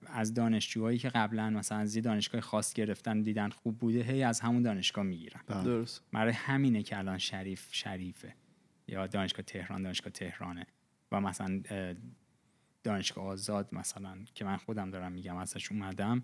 [0.06, 4.40] از دانشجوهایی که قبلا مثلا از یه دانشگاه خاص گرفتن دیدن خوب بوده هی از
[4.40, 5.40] همون دانشگاه می‌گیرن.
[5.64, 6.02] درست.
[6.12, 8.34] برای همینه که الان شریف شریفه.
[8.88, 10.66] یا دانشگاه تهران دانشگاه تهرانه.
[11.12, 11.94] و مثلا اه،
[12.82, 16.22] دانشگاه آزاد مثلا که من خودم دارم میگم ازش اومدم.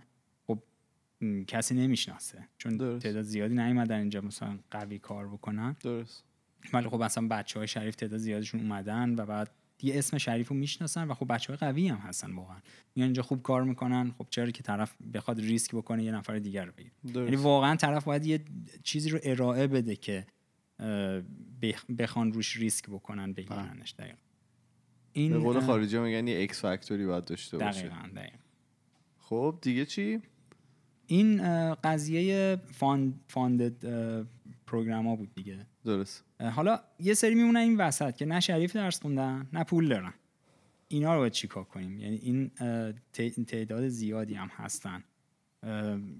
[1.47, 2.49] کسی نمی‌شناسه.
[2.59, 3.03] چون درست.
[3.03, 5.77] تعداد زیادی نیومدن اینجا مثلا قوی کار بکنن.
[5.81, 6.25] درست.
[6.73, 9.51] ولی خب مثلا بچه های شریف تعداد زیادشون اومدن و بعد
[9.83, 12.57] یه اسم شریف رو می‌شناسن و خب بچه های قوی هم هستن واقعا.
[12.97, 14.14] میان اینجا خوب کار می‌کنن.
[14.18, 16.93] خب چرا که طرف بخواد ریسک بکنه یه نفر دیگر رو بگیره.
[17.05, 18.45] یعنی واقعا طرف باید یه
[18.83, 20.27] چیزی رو ارائه بده که
[21.99, 23.95] بخوان روش ریسک بکنن بگیرنش.
[23.99, 24.16] دقیقا.
[25.12, 27.81] این به قول خارجی ها میگن یه X factor ی باید داشته باشه.
[27.81, 28.39] دقیقاً دقیقاً.
[29.18, 30.21] خب دیگه چی؟
[31.11, 31.42] این
[31.74, 33.84] قضیه fund funded
[34.66, 35.66] program ها بود دیگه.
[35.84, 36.24] درست.
[36.40, 40.12] حالا یه سری میمونن این وسط که نه شریف درس خوندن نه پول دارن.
[40.88, 45.04] اینا رو باید چیکار کنیم؟ یعنی این تعداد زیادی هم هستن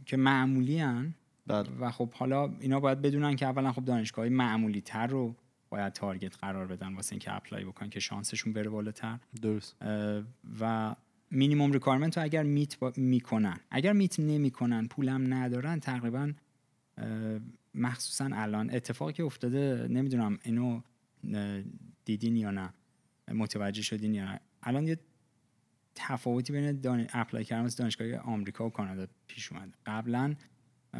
[0.07, 1.14] که معمولی هن.
[1.47, 1.68] بله.
[1.80, 5.34] و خب حالا اینا باید بدونن که اولا خب دانشگاه معمولی تر رو
[5.68, 9.18] باید target قرار بدن واسه اینکه apply بکنن که شانسشون بره بالاتر.
[9.43, 9.76] درست.
[10.61, 10.95] و
[11.31, 13.61] minimum requirement رو اگر meet می‌کنن.
[13.70, 16.33] اگر meet نمی‌کنن پولم ندارن تقریبا
[17.74, 18.70] مخصوصا الان.
[18.74, 20.81] اتفاقی که افتاده نمی‌دونم اینو
[22.05, 22.72] دیدین یا نه
[23.28, 24.41] متوجه شدین یا نه.
[24.62, 24.99] الان یه
[25.95, 27.07] تفاوتی بین دان...
[27.12, 29.72] اپلای کردن واسه دانشگاه آمریکا و کانادا پیش اومده.
[29.87, 30.35] قبلا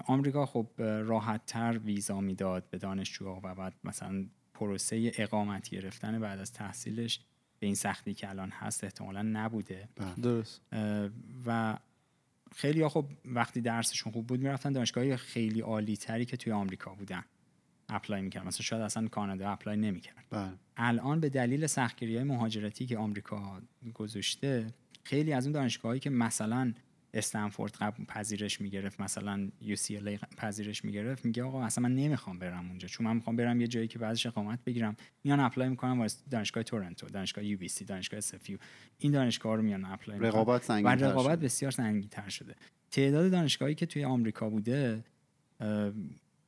[0.05, 6.39] آمریکا خب راحت تر ویزا می‌داد به دانشجوها و بعد مثلا پروسه اقامت گرفتن بعد
[6.39, 7.21] از تحصیلش.
[7.61, 9.89] به این سختی که الان هست احتمالا نبوده.
[10.23, 10.61] درست.
[10.73, 11.11] اه،
[11.47, 11.79] و
[12.57, 16.95] خیلی ها خب وقتی درسشون خوب بود می‌رفتن دانشگاه خیلی عالی تری که توی آمریکا
[16.95, 17.25] بودن
[17.89, 18.47] apply می‌کردن.
[18.47, 20.25] مثلا شاید اصلا کانادا apply نمی‌کرد.
[20.31, 20.53] بله.
[20.77, 23.63] الان به دلیل سختگیری های مهاجرتی که آمریکا
[23.95, 24.67] گذاشته
[25.05, 26.73] خیلی از اون دانشگاهایی که مثلا
[27.15, 32.89] استنفورد قبل پذیرش می‌گرفت مثلا UCLA پذیرش می‌گرفت میگه آقا اصلا من نمی‌خوام برم اونجا
[32.89, 34.97] چون من می‌خوام برم یه جایی که بعدش اقامت بگیرم.
[35.25, 38.59] میان apply می‌کنم واسه دانشگاه تورنتو دانشگاه UBC دانشگاه SFU
[38.99, 42.55] این دانشگاه رو میان apply رقابت و سنگین رقابت بسیار سنگین‌تر شده.
[42.91, 45.05] تعداد دانشگاهی که توی آمریکا بوده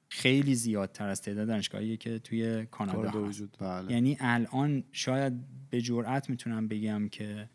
[0.08, 3.92] خیلی زیادتر از تعداد دانشگاهی که توی کانادا وجود بله.
[3.92, 5.32] یعنی الان شاید
[5.70, 7.48] به جرئت می‌تونم بگم که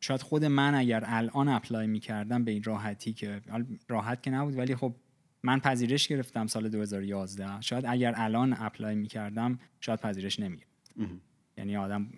[0.00, 3.42] شاید خود من اگر الان اپلای می‌کردم به این راحتی که
[3.88, 4.94] راحت که نبود ولی خب
[5.42, 11.20] من پذیرش گرفتم سال 2011 شاید اگر الان اپلای می‌کردم شاید پذیرش نمی‌گرفت مهم.
[11.58, 12.08] یعنی آدم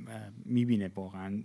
[0.45, 1.43] می‌بینه واقعا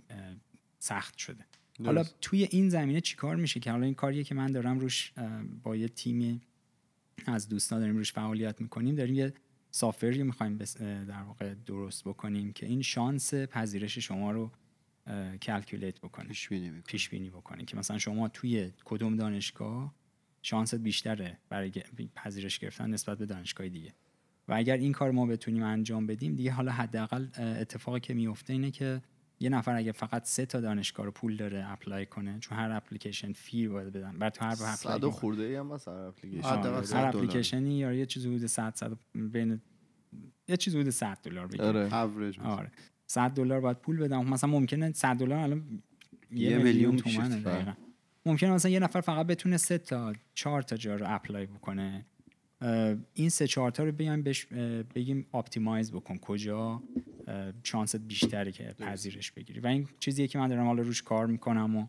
[0.78, 1.44] سخت شده
[1.84, 2.04] حالا.
[2.20, 5.12] توی این زمینه چیکار میشه که حالا این کاریه که من دارم روش
[5.62, 6.40] با یه تیمی
[7.26, 9.34] از دوستان داریم روش فعالیت می‌کنیم داریم یه
[9.70, 10.58] سافری می‌خوایم
[11.08, 14.50] در واقع درست بکنیم که این شانس پذیرش شما رو
[15.42, 16.82] کلکولیت بکنه پیش بینی می‌کنه.
[16.82, 19.94] پیش بینی بکنه که مثلا شما توی کدوم دانشگاه
[20.42, 21.70] شانست بیشتره برای
[22.14, 23.94] پذیرش گرفتن نسبت به دانشگاه دیگه
[24.48, 28.70] و اگر این کار ما بتونیم انجام بدیم دیگه حالا حداقل اتفاقی که میفته اینه
[28.70, 29.02] که
[29.40, 33.32] یه نفر اگه فقط سه تا دانشگاه رو پول داره apply کنه چون هر application
[33.32, 35.20] fee باید بدن بعد تو هر apply صد و می‌کنی.
[35.20, 36.84] خورده ای هم هر اپلیکیشن هر دلار.
[36.94, 39.60] اپلیکیشنی یا یه چیزی حدود 100 100 بین
[40.48, 41.94] یه چیزی حدود 100 دلار بگیر آره.
[42.44, 42.70] آره
[43.06, 44.24] 100 دلار باید پول بدم.
[44.28, 45.82] مثلا ممکنه 100 دلار الان
[46.32, 47.50] یه, میلیون تومنه میشه.
[47.50, 47.72] دقیقاً.
[48.26, 52.06] ممکنه مثلا یه نفر فقط بتونه سه تا چهار تا جا رو apply بکنه.
[53.14, 56.18] این سه چهار تا رو بیایم اه، بگیم optimize بکن.
[56.18, 56.82] کجا؟
[57.26, 59.60] اه، شانست بیشتره که پذیرش بگیری.
[59.60, 61.86] و این چیزیه که من دارم حالا روش کار می‌کنم و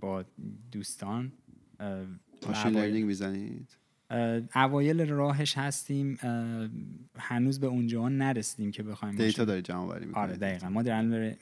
[0.00, 0.24] با
[0.72, 1.32] دوستان.
[2.46, 3.76] machine learning می‌زنید؟
[4.54, 6.18] اوایل راهش هستیم
[7.18, 10.06] هنوز به اونجا نرسیدیم که بخوایم data داری جمع آوری.
[10.12, 11.36] آره دقیقا ما داریم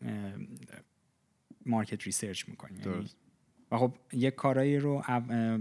[1.67, 3.17] market research می‌کنیم یعنی درست.
[3.71, 5.03] و خب یک کارایی رو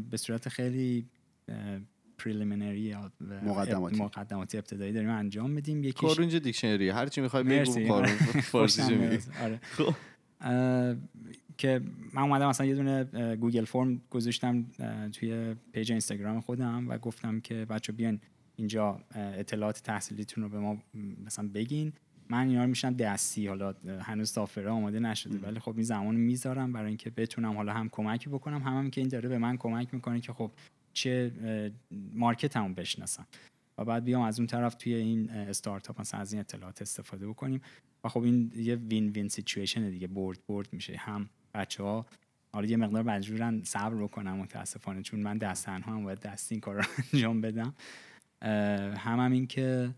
[0.10, 1.06] به صورت خیلی
[2.18, 3.96] preliminary یا مقدماتی.
[3.96, 8.06] مقدماتی ابتدایی داریم انجام میدیم یکیش کارو اینجا دیکشنری هر چی می‌خوای بگو مرسی کارو
[8.06, 8.42] آره.
[8.42, 9.20] فارسی.
[9.42, 9.60] آره.
[11.64, 11.82] که
[12.14, 13.04] من اومدم مثلا یه دونه
[13.36, 14.66] Google Form گذاشتم
[15.14, 18.20] توی page اینستاگرام خودم و گفتم که بچه بیان
[18.56, 20.78] اینجا اطلاعات تحصیلیتون رو به ما
[21.26, 21.94] مثلا بگین.
[22.30, 25.40] من اینا رو میشم دستی حالا هنوز software آماده نشده.
[25.40, 28.62] ولی خب این زمان می‌ذارم برای اینکه بتونم حالا هم کمکی بکنم.
[28.62, 30.52] هم, هم که این داره به من کمک می‌کنه که خب
[30.94, 31.32] چه
[32.14, 33.28] market همون بشناسم.
[33.78, 37.62] و بعد بیام از اون طرف توی این استارتاپ مثلا از این اطلاعات استفاده بکنیم.
[38.04, 40.96] و خب این یه win-win situation دیگه برد برد میشه.
[40.98, 42.06] هم بچه ها
[42.54, 46.62] حالا یه مقدار مجبورن صبر بکنم متاسفانه چون من دست تنها هم باید دست این
[46.62, 46.84] کار رو
[47.14, 47.74] انجام بدم.
[48.98, 49.96] هم هم این که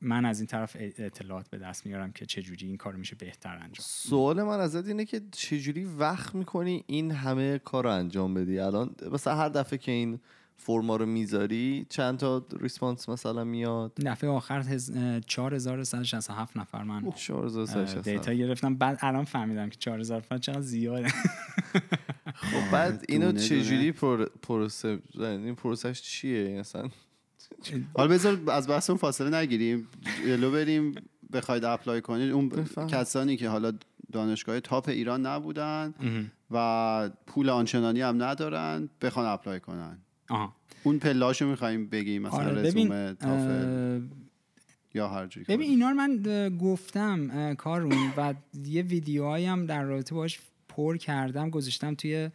[0.00, 3.74] من از این طرف اطلاعات به دست میارم که چجوری این کار میشه بهتر انجام.
[3.80, 8.94] سوال من ازت اینه که چجوری وقت می‌کنی این همه کار رو انجام بدی؟ الان
[9.12, 10.20] مثلا هر دفعه که این
[10.56, 17.06] فرم‌ا رو می‌ذاری چند تا response مثلا میاد؟ دفعه آخر هز- اه، 4167 نفر من
[17.06, 18.74] اه، 4167 data گرفتم.
[18.74, 21.08] بعد الان فهمیدم که 4000 نفر چقدر زیاده.
[22.34, 26.88] خب بعد اینو چجوری پر- پروسه این پروسش چیه؟ مثلا
[27.96, 29.88] حالا بذار از بحث اون فاصله نگیریم.
[30.26, 30.94] جلو بریم
[31.32, 32.32] بخواید apply کنید.
[32.32, 32.48] اون.
[32.90, 33.72] کسانی که حالا
[34.12, 35.94] دانشگاه top ایران نبودن
[36.50, 39.98] و پول آنچنانی هم ندارن بخوان اپلای کنن.
[40.28, 44.02] آها اون پلاشو می‌خوایم بگیم مثلا آره ببین رزومه تافل
[44.94, 45.70] یا هر جوری ببین.
[45.70, 46.22] اینا رو من
[46.58, 52.30] گفتم کارون و یه ویدیوهایی هم در رابطه باش پر کردم گذاشتم توی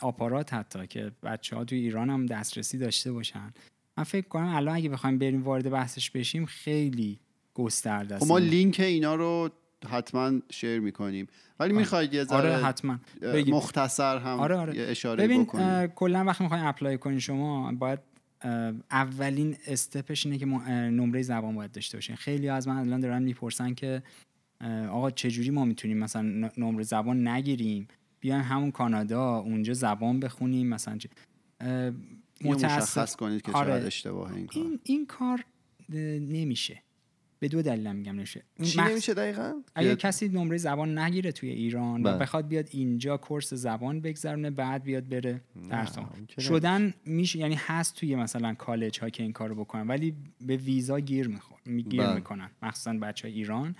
[0.00, 3.52] آپارات حتی که بچه ها توی ایران هم دسترسی داشته باشن
[3.98, 7.20] من فکر کنم الان اگه بخوایم بریم وارد بحثش بشیم خیلی
[7.54, 8.38] گسترده خب است ما.
[8.38, 9.50] لینک اینا رو
[9.88, 11.26] حتما شیر می‌کنیم.
[11.60, 12.98] ولی می‌خواید یه آره حتما.
[13.22, 13.54] اه، بگید.
[13.54, 14.76] مختصر هم آره آره.
[14.76, 15.44] یه اشاره ببین
[15.86, 17.98] کلا وقتی می‌خواین اپلای کنین شما باید
[18.90, 22.16] اولین استپش اینه که نمره زبان باید داشته باشین.
[22.16, 24.02] خیلی از من الان دارن می‌پرسن که
[24.90, 27.88] آقا چجوری ما می‌تونیم مثلا نمره زبان نگیریم؟
[28.20, 31.08] بیایم همون کانادا اونجا زبان بخونیم مثلا چه-
[32.44, 33.66] متاسف- مشخص کنید که آره.
[33.72, 34.62] چقدر اشتباه این کار.
[34.62, 35.44] این این کار
[36.20, 36.82] نمیشه.
[37.40, 41.32] به دو دلیل میگم نمیشه این چی مخص- نمیشه دقیقا؟ اگه کسی نمره زبان نگیره
[41.32, 42.18] توی ایران و بله.
[42.18, 45.98] بخواد بیاد اینجا کورس زبان بگذرونه بعد بیاد بره درس
[46.38, 51.00] شدن میشه یعنی هست توی مثلا کالج ها که این کارو بکنن ولی به ویزا
[51.00, 52.14] گیر میخور گیر بله.
[52.14, 53.76] می‌کنن مخصوصا بچه های ایران.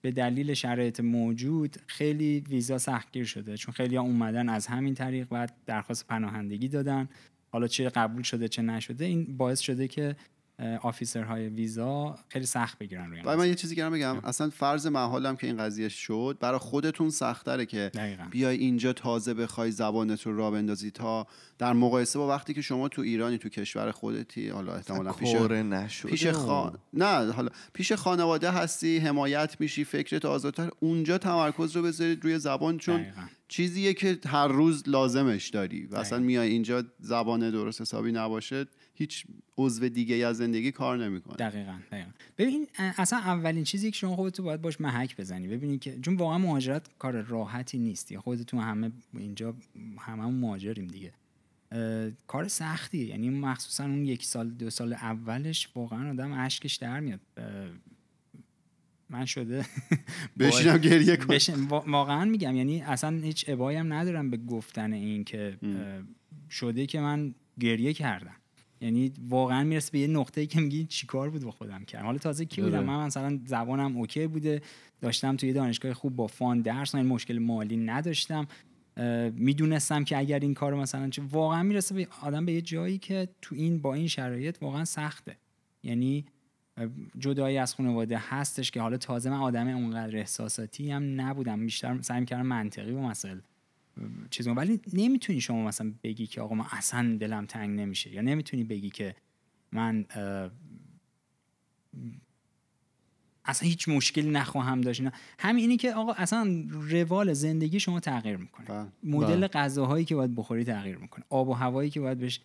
[0.00, 5.28] به دلیل شرایط موجود خیلی ویزا سختگیر شده چون خیلی ها اومدن از همین طریق
[5.28, 7.08] بعد درخواست پناهندگی دادن.
[7.48, 10.16] حالا چه قبول شده چه نشده این باعث شده که
[10.82, 15.46] آفیسرهای ویزا خیلی سخت بگیرن روی من یه چیزی که بگم اصلا فرض محالم که
[15.46, 18.24] این قضیه شد برای خودتون سختره که دقیقاً.
[18.30, 21.26] بیای اینجا تازه بخوای زبانت رو را بندازی تا
[21.58, 26.10] در مقایسه با وقتی که شما تو ایرانی تو کشور خودتی حالا احتمالا پیش نشده
[26.10, 26.78] پیش خان...
[26.92, 32.78] نه حالا پیش خانواده هستی حمایت میشی فکرت آزادتر اونجا تمرکز رو بذارید روی زبان
[32.78, 33.22] چون دقیقاً.
[33.48, 36.18] چیزیه که هر روز لازمش داری و اصلا.
[36.18, 39.24] میای اینجا زبان درست حسابی نباشه هیچ
[39.58, 41.36] عضو دیگه از زندگی کار نمی‌کنه.
[41.36, 42.10] دقیقا دقیقا.
[42.38, 45.48] ببین اصلا اولین چیزی که شما خودتو باید باش محک بزنی.
[45.48, 48.12] ببینی که چون واقعا مهاجرت کار راحتی نیست.
[48.12, 49.54] یا خودتون همه اینجا
[49.98, 51.12] همه مهاجریم دیگه.
[52.26, 57.20] کار سختیه یعنی مخصوصا اون یک سال دو سال اولش واقعا آدم اشکش در میاد.
[59.10, 59.66] من شده
[60.38, 61.68] بشینم گریه کنم.
[61.68, 62.56] واقعا میگم.
[62.56, 65.58] یعنی اصلا هیچ ابایی هم ندارم به گفتن این که
[66.50, 68.36] شده که من گریه کردم.
[68.82, 72.06] یعنی واقعا می‌رسه به یه نقطه ای که میگی چیکار بود با خودم کردم.
[72.06, 72.84] حالا تازه کی بودم.
[72.84, 74.62] من مثلا زبانم اوکی بوده.
[75.00, 78.46] داشتم توی دانشگاه خوب با فان درس این مشکل مالی نداشتم.
[79.34, 83.28] می‌دونستم که اگر این کارو مثلا چه واقعا می‌رسه به آدم به یه جایی که
[83.42, 85.36] تو این با این شرایط واقعا سخته.
[85.82, 86.24] یعنی
[87.18, 91.60] جدایی از خانواده هستش که حالا تازه من آدم اونقدر احساساتی هم نبودم.
[91.60, 93.38] بیشتر سعی می‌کردم منطقی با مسائل
[94.30, 94.48] چیز.
[94.48, 98.90] ولی نمی‌تونی شما مثلا بگی که آقا من اصلا دلم تنگ نمیشه یا نمی‌تونی بگی
[98.90, 99.14] که
[99.72, 100.06] من
[103.44, 105.02] اصلا هیچ مشکلی نخواهم داشت.
[105.38, 108.86] همین اینی که آقا اصلا روال زندگی شما تغییر می‌کنه بله.
[109.02, 109.48] مدل بله.
[109.48, 112.40] غذاهایی که باید بخوری تغییر می‌کنه آب و هوایی که باید بهش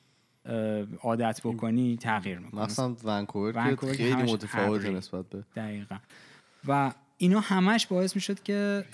[1.02, 4.94] عادت بکنی تغییر می‌کنه مثلا ونکوور که خیلی متفاوته ابری.
[4.94, 5.98] نسبت به دقیقا
[6.68, 8.86] و اینا همش باعث می‌شد که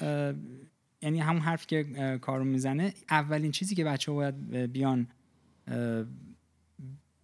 [1.04, 1.84] یعنی همون حرفی که
[2.22, 5.08] کارو می‌زنه اولین چیزی که بچه باید بیان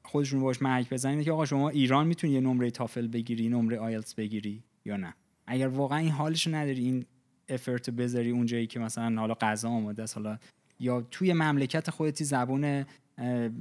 [0.04, 3.78] خودشون باش محک بزنن اینه که آقا شما ایران می‌تونی یه نمره تافل بگیری نمره
[3.80, 5.14] آیلتس بگیری یا نه
[5.48, 7.06] اگر واقعا این حالش نداری این
[7.50, 10.38] افرت بذاری اونجایی که مثلا حالا غذا آماده است حالا
[10.80, 12.86] یا توی مملکت خودتی زبون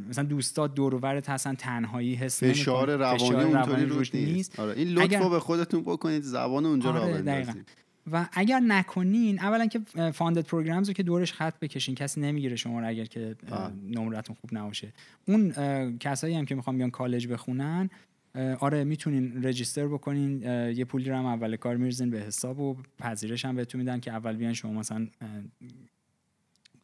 [0.08, 2.90] مثلا دوستات دور و برت هستن تنهایی حس فشار.
[2.96, 6.90] روانی فشار اونطوری روانی روش نیست آره این اگر- لطفو به خودتون بکنید زبان اونجا
[6.90, 7.22] آره، را.
[7.22, 7.68] بندازید
[8.12, 9.80] و اگر نکنین اولا که
[10.10, 13.36] فاندد پروگرامز رو که دورش خط بکشین کسی نمی‌گیره شما رو اگر که.
[13.82, 14.92] نمرتون خوب نباشه.
[15.26, 15.52] اون
[15.98, 17.90] کسایی هم که می‌خوان بیان کالج بخونن
[18.60, 20.42] آره می‌تونین رجیستر بکنین
[20.72, 24.12] یه پولی رو هم اول کار میرزین به حساب و پذیرش هم بهتون میدن که
[24.12, 25.06] اول بیان شما مثلا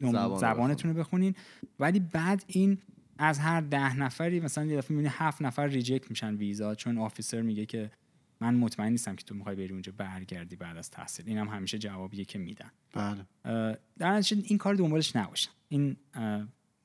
[0.01, 1.35] زبان زبانتون رو بخونین.
[1.79, 2.77] ولی بعد این
[3.17, 7.41] از هر ده نفری مثلا یه دفعه می‌بینی هفت نفر ریجکت میشن ویزا چون آفیسر
[7.41, 7.91] میگه که
[8.41, 11.29] من مطمئن نیستم که تو می‌خوای بری اونجا برگردی بعد از تحصیل.
[11.29, 13.25] اینم همیشه جوابیه که میدن بله.
[13.97, 15.97] در این کار دنبالش نباشن این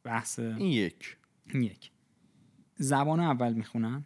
[0.05, 1.17] بحث این یک.
[1.47, 1.91] این یک.
[2.77, 4.05] زبان اول می‌خونن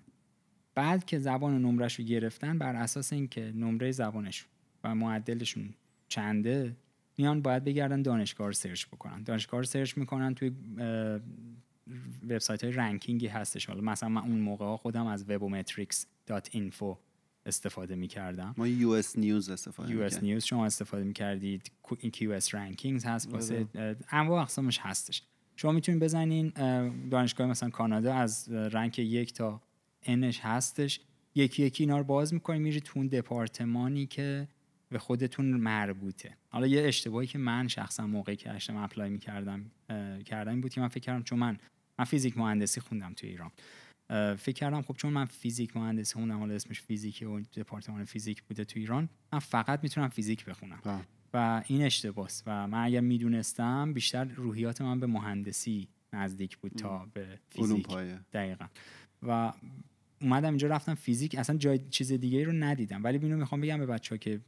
[0.75, 4.49] بعد که زبان نمرش رو گرفتن بر اساس اینکه نمره زبانشون
[4.85, 5.75] و معدلشون
[6.09, 6.77] چنده
[7.19, 9.23] میان باید بگردن دانشگاه رو search بکنن.
[9.23, 10.53] دانشگاه رو search می‌کنن توی
[12.23, 13.67] وبسایت های ranking ی هستش.
[13.67, 16.97] حالا مثلا من اون موقع ها خودم از webometrics.info
[17.47, 18.55] استفاده می‌کردم.
[18.59, 20.23] ما US News استفاده US.
[20.23, 21.71] News شما استفاده می‌کردید.
[22.13, 25.23] QS Rankings هست واسه اه، انواع اقسامش هستش.
[25.57, 29.61] شما می‌تونید بزنین اه، دانشگاه مثلا کانادا از rank یک تا
[30.03, 31.01] n ش هستش.
[31.35, 34.49] یکی یکی اینا رو باز می‌کنید میری تو اون دپارتمانی که
[34.89, 36.37] به خودتون مربوطه.
[36.49, 39.71] حالا یه اشتباهی که من شخصا موقعی که داشتم apply می‌کردم
[40.25, 41.59] کردم این بود که من فکر کردم چون من
[41.99, 43.51] من فیزیک مهندسی خوندم توی ایران.
[44.39, 48.65] فکر کردم خب چون من فیزیک مهندسی خوندم حالا اسمش فیزیک و دپارتمان فیزیک بوده
[48.65, 50.81] تو ایران من فقط می‌تونم فیزیک بخونم.
[50.85, 51.01] بله.
[51.35, 57.09] و این اشتباهه و من اگر می‌دونستم بیشتر روحیات من به مهندسی نزدیک بود تا
[57.15, 57.87] به فیزیک.
[58.33, 58.67] دقیقا.
[59.23, 59.53] و
[60.21, 63.05] اومدم اینجا رفتم فیزیک اصلا جای چیز دیگه رو ندیدم.
[63.05, 64.41] ولی اینو می‌خوام بگم به بچه ها که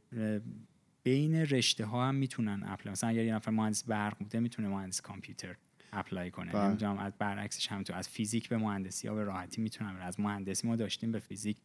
[1.03, 5.01] بین رشته ها هم می‌تونن apply مثلا اگر یه نفر مهندس برق بوده می‌تونه مهندس
[5.01, 5.55] کامپیوتر
[5.93, 6.51] apply کنه.
[6.51, 6.67] بله.
[6.67, 10.07] نمی‌دونم از برعکسش همینطور از فیزیک به مهندسی ها به راحتی می‌تونن برن.
[10.07, 11.57] از مهندسی ما داشتیم به فیزیک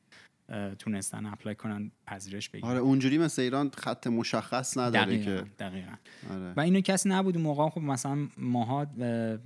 [0.78, 2.70] تونستن apply کنن پذیرش بگیرن.
[2.70, 5.50] آره اونجوری مثل ایران خط مشخص نداره دقیقاً که.
[5.58, 5.94] دقیقاً.
[6.30, 6.52] آره.
[6.56, 9.38] و اینو کسی نبود اون موقع خب مثلا ماها اه،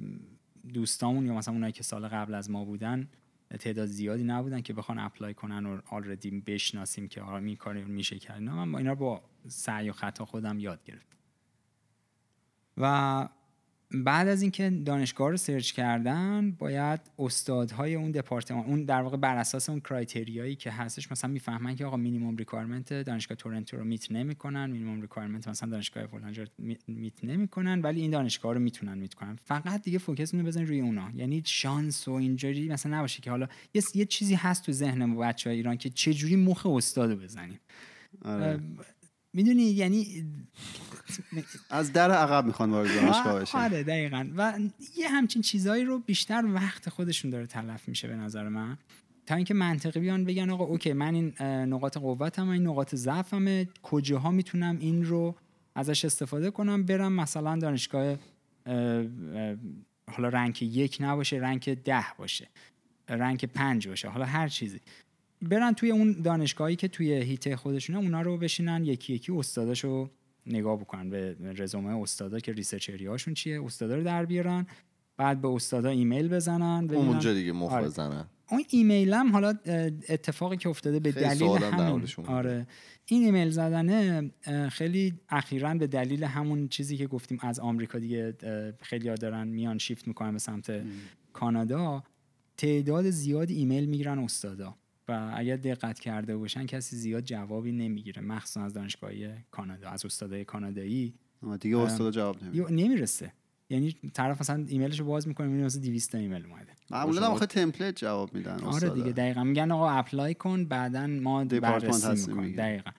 [0.75, 3.09] دوستامون یا مثلا اونایی که سال قبل از ما بودن
[3.59, 8.19] تعداد زیادی نبودن که بخوان apply کنن و already بشناسیم که آره این کار میشه
[8.19, 8.39] کرد.
[8.39, 11.17] اینا من با اینا رو با سعی و خطا خودم یاد گرفتم.
[12.77, 13.29] و
[13.91, 19.37] بعد از اینکه دانشگاه رو search کردن باید استادهای اون دپارتمان اون در واقع بر
[19.37, 23.85] اساس اون criteria یی که هستش مثلا می‌فهمن که آقا minimum requirement دانشگاه تورنتو رو
[23.85, 26.05] meet نمی‌کنن minimum requirement مثلا دانشگاه
[26.59, 29.39] می- میت نمی‌کنن ولی این دانشگاه رو می‌تونن میت کنن.
[29.45, 31.11] فقط دیگه فوکستون رو بزنید روی اونا.
[31.15, 35.21] یعنی شانس و اینجوری مثلا نباشه که حالا یه, یه چیزی هست تو ذهن ما
[35.21, 37.61] بچه ایران که چه جوری مخ استاد رو بزنیم.
[38.25, 38.61] آره.
[39.37, 40.25] می‌دونی یعنی
[41.71, 43.59] از در عقب می‌خوان وارد دانشگاه بشن.
[43.59, 44.29] آره دقیقا.
[44.37, 44.59] و
[44.97, 48.79] یه همچین چیزایی رو بیشتر وقت خودشون داره تلف میشه به نظر من.
[49.27, 54.31] تا اینکه منطقی بیان بگن آقا اوکی من این نقاط قوتم این نقاط ضعفمه کجاها
[54.31, 55.37] می‌تونم این رو
[55.75, 58.17] ازش استفاده کنم برم مثلا دانشگاه اه،
[58.67, 59.57] اه،
[60.11, 62.49] حالا rank یک نباشه rank ده باشه
[63.09, 64.81] rank پنج باشه حالا هر چیزی.
[65.43, 70.11] برن توی اون دانشگاهی که توی حیطه خودشونه اونا رو بشینن یکی یکی استاداشو
[70.47, 71.11] نگاه بکنن.
[71.11, 74.67] به رزومه استادا که research هاشون چیه استادا رو در بیارن
[75.17, 77.09] بعد به استادا ایمیل بزنن ببینن.
[77.09, 77.85] اونجا دیگه مخ آره.
[77.85, 78.25] بزنن.
[78.51, 79.55] اون ایمیل هم حالا
[80.09, 82.09] اتفاقی که افتاده به دلیل همین.
[82.27, 82.67] آره.
[83.07, 84.31] این ایمیل زدنه
[84.69, 88.35] خیلی اخیرا به دلیل همون چیزی که گفتیم از آمریکا دیگه
[88.83, 90.83] خیلی دارن میان شیفت می‌کنن به سمت
[91.33, 92.05] کانادا.
[92.57, 94.77] تعداد زیاد ایمیل می‌گیرن استادا.
[95.09, 100.45] و اگر دقت کرده باشن کسی زیاد جوابی نمی‌گیره مخصوصا از دانشگاهی کانادا از استادای
[100.45, 101.15] کانادایی.
[101.61, 102.73] دیگه استاد جواب نمیده.
[102.73, 103.33] نمی‌رسه.
[103.71, 106.73] یعنی طرف مثلا ایمیلشو باز می‌کنه می‌بینه مثلا 200 تا ایمیل اومده.
[106.91, 108.89] معمولا هم آخه template جواب میدن آره.
[108.89, 112.57] دیگه دقیقا میگن آقا apply کن بعدا ما بررسی می‌کنیم.
[112.57, 112.91] دقیقا.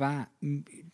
[0.00, 0.26] و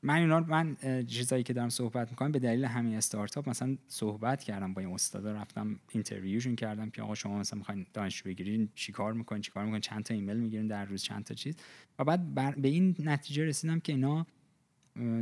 [0.02, 0.76] من اینا من
[1.06, 5.32] چیزایی که دارم صحبت می‌کنم به دلیل همین استارتاپ مثلا صحبت کردم با این استادا
[5.32, 9.80] رفتم interview شون کردم که آقا شما مثلا می‌خواین دانشجو بگیرین چیکار می‌کنین چیکار می‌کنین
[9.80, 11.56] چند تا ایمیل می‌گیرین در روز چند تا چیز.
[11.98, 14.26] و بعد بر به این نتیجه رسیدم که اینا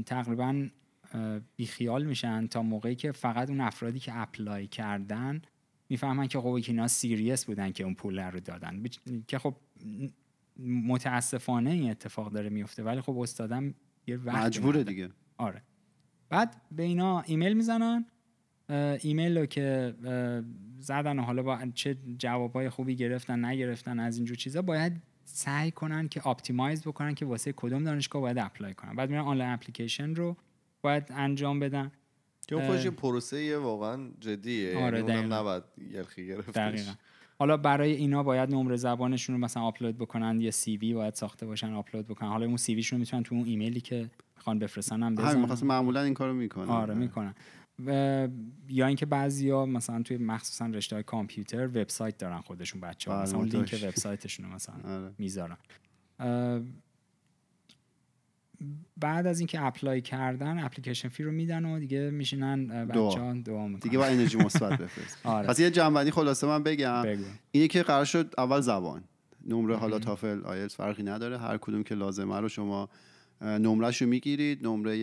[0.07, 0.69] تقریبا
[1.57, 5.43] بیخیال میشن تا موقعی که فقط اون افرادی که apply کردن
[5.89, 8.85] می‌فهمن که خب اینا serious بودن که اون پول رو دادن.
[9.29, 9.57] که خب
[10.67, 13.75] متاسفانه این اتفاق داره میفته ولی خب استادم
[14.07, 15.09] یه وقت مجبوره دیگه.
[15.37, 15.63] آره.
[16.29, 18.07] بعد به اینا ایمیل می‌زنن
[19.01, 19.95] ایمیل رو که
[20.79, 24.93] زدن و حالا با چه جوابای خوبی گرفتن نگرفتن از اینجور چیزا باید
[25.25, 28.97] سعی کنن که optimize بکنن که واسه کدوم دانشگاه باید apply کنن.
[28.97, 30.37] بعد میرن online application رو
[30.83, 31.93] باید انجام بدن.
[32.49, 32.57] که.
[32.57, 35.41] خودش یه پروسه واقعا جدیه آره، یعنی اونم دقیقاً.
[35.41, 36.57] نباید یلخی گرفتش.
[36.57, 36.93] دقیقا.
[37.39, 41.73] حالا برای اینا باید نمره زبانشون رو مثلا آپلود بکنن یه CV باید ساخته باشن
[41.73, 42.29] آپلود بکنن.
[42.29, 45.69] حالا اون CV شون رو می‌تونن تو اون ایمیلی که می‌خوان بفرستن هم بزنن.
[45.69, 47.35] معمولا این کارو می‌کنه آره می‌کنن.
[47.87, 48.29] و
[48.69, 53.23] یا اینکه بعضیا مثلا توی مخصوصا رشته های کامپیوتر وبسایت دارن خودشون بچه ها بله،
[53.27, 53.81] مثلا اون link.
[53.83, 55.13] website شون رو مثلا آره.
[55.19, 55.57] می‌ذارن.
[58.97, 63.09] بعد از اینکه apply کردن application fee رو میدن و دیگه میشینن دعا.
[63.09, 65.19] بچه ها دعا دیگه با انرژی مثبت بفرست.
[65.25, 65.49] آره.
[65.49, 67.03] پس یه جمع‌بندی خلاصه من بگم.
[67.03, 67.25] بگو.
[67.51, 69.05] اینه که قرار شد اول زبان.
[69.49, 71.39] نمره حالا TOEFL IELTS فرقی نداره.
[71.39, 72.89] هر کدوم که لازمه رو شما
[73.41, 74.67] نمرهش رو می‌گیرید.
[74.67, 74.97] نمره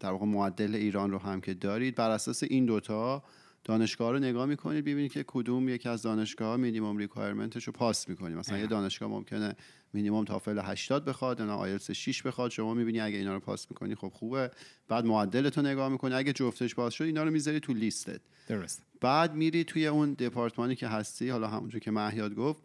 [0.00, 1.94] در واقع معدل ایران رو هم که دارید.
[1.94, 3.22] بر اساس این دوتا
[3.64, 4.84] دانشگاه رو نگاه می‌کنید.
[4.84, 9.08] ببینید که کدوم یکی از دانشگاه minimum requirement ش رو pass می‌کنید مثلا یه دانشگاه
[9.08, 9.56] ممکنه
[9.94, 12.50] minimum TOEFL 80 بخواد یا آیلتس 6 بخواد.
[12.50, 14.50] شما می‌بینی اگه اینا رو pass می‌کنی خب خوبه.
[14.88, 16.14] بعد معدلت رو نگاه می‌کنی.
[16.14, 18.20] اگه جفتش پاس شد اینا رو می‌ذاری تو لیستت.
[18.48, 18.82] درست.
[19.00, 22.60] بعد میری توی اون دپارتمانی که هستی حالا همونجور که مهیاد گفت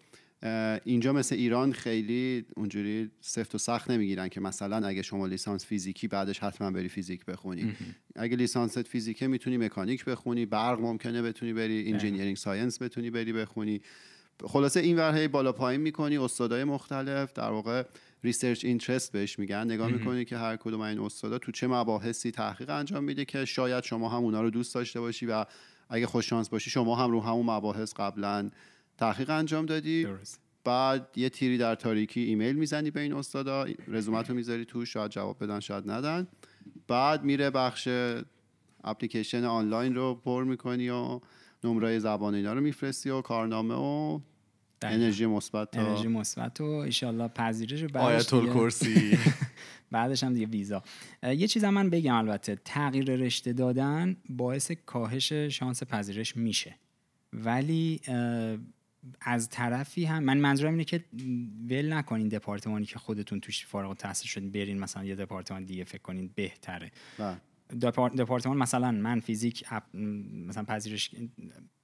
[0.86, 6.08] اینجا مثل ایران خیلی اونجوری سفت و سخت نمی‌گیرن که مثلا اگه شما لیسانس فیزیکی
[6.08, 7.76] بعدش حتما بری فیزیک بخونی.
[8.16, 10.46] اگه لیسانست فیزیکه می‌تونی مکانیک بخونی.
[10.46, 11.92] برق ممکنه بتونی بری.
[11.92, 13.82] engineering science بتونی بری بخونی.
[14.48, 17.84] خلاصه این ور هی بالا پایین می‌کنی استادای مختلف در واقع
[18.24, 22.70] research interest بهش میگن نگاه می‌کنی که هر کدوم این استادا تو چه مباحثی تحقیق
[22.70, 25.46] انجام میده که شاید شما هم اونا رو دوست داشته باشی و
[25.90, 28.50] اگه خوش شانس باشی شما هم رو همون مباحث قبلا
[28.98, 30.04] تحقیق انجام دادی.
[30.04, 30.40] درست.
[30.64, 35.12] بعد یه تیری در تاریکی ایمیل می‌زنی به این استادا رزومت رو می‌ذاری تو شاید
[35.12, 36.28] جواب بدن شاید ندن.
[36.88, 37.90] بعد میره بخش
[38.84, 41.20] application online رو پر می‌کنی و
[41.64, 44.20] نمره زبان اینا رو میفرستی و کارنامه و.
[44.88, 49.18] انرژی مثبت انرژی مثبت و ایشالله پذیرش بعدش آیت الکرسی.
[49.92, 50.84] بعدش هم دیگه ویزا.
[51.24, 56.76] یه چیز هم من بگم البته تغییر رشته دادن باعث کاهش شانس پذیرش میشه.
[57.34, 58.02] ولی
[59.22, 61.04] از طرفی هم من منظورم اینه که
[61.70, 66.02] ول نکنین دپارتمانی که خودتون توش فارغ التحصیل شدین برین مثلا یه دپارتمان دیگه فکر
[66.02, 66.92] کنین بهتره.
[67.18, 67.38] بله.
[67.82, 69.66] دپار- دپارتمان مثلا من فیزیک
[70.48, 71.12] مثلا پذیرش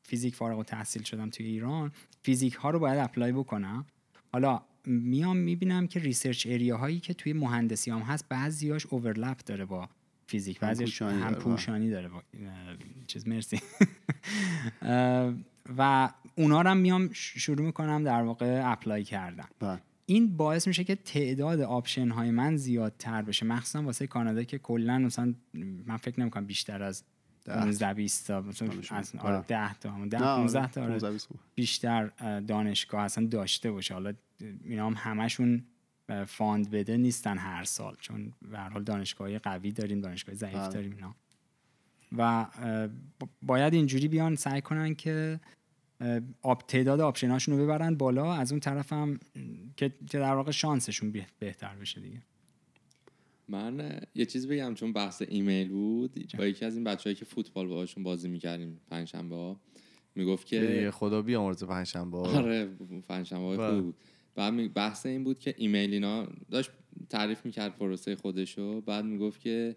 [0.08, 1.92] فیزیک فارغ التحصیل شدم توی ایران
[2.22, 3.86] فیزیک ها رو باید apply بکنم.
[4.34, 9.66] حالا میام می‌بینم که research area هایی که توی مهندسی هم هست بعضیاش overlap داره
[9.66, 9.90] با
[10.28, 12.24] فیزیک بعضیش پوشانی هم پوشانی داره با
[13.08, 13.62] چیز مرسی.
[15.78, 19.46] و اونا رو هم میام شروع می‌کنم در واقع apply کردن.
[19.60, 19.82] بله.
[20.06, 23.46] این باعث میشه که تعداد option های من زیادتر بشه.
[23.46, 25.34] مخصوصا واسه کانادا که کلا مثلا
[25.86, 27.04] من فکر نمی‌کنم بیشتر از
[27.46, 28.70] 15 20 تا مثلا
[29.20, 29.42] آره بله.
[29.48, 31.38] 10 تا همون 10 نه، 15 تا آره 15 20 خوب.
[31.56, 34.14] بیشتر اه، دانشگاه اصلا داشته باشه حالا
[34.64, 35.64] اینا هم همشون
[36.28, 40.70] fund بده نیستن هر سال چون به هر حال دانشگاه قوی داریم دانشگاه ضعیف بله.
[40.74, 41.16] داریم اینا
[42.18, 42.46] و
[43.42, 45.40] باید اینجوری بیان سعی کنن که
[46.42, 49.20] اه تعداد option اشون رو ببرن بالا از اون طرف هم
[49.78, 52.22] که در واقع شانسشون به- بهتر بشه دیگه
[53.50, 57.68] من یه چیز بگم چون بحث ایمیل بود با یکی از این بچه‌هایی که فوتبال
[57.68, 59.60] باهاشون بازی می‌کردیم پنجشنبه ها
[60.16, 62.70] می‌گفت که خدا بیامرز پنجشنبه آره
[63.08, 63.58] پنجشنبه های.
[63.58, 63.96] خوبی بود
[64.36, 66.72] بعد بحث این بود که ایمیل اینا داشت
[67.10, 69.76] تعریف می‌کرد پروسه خودشو بعد می‌گفت که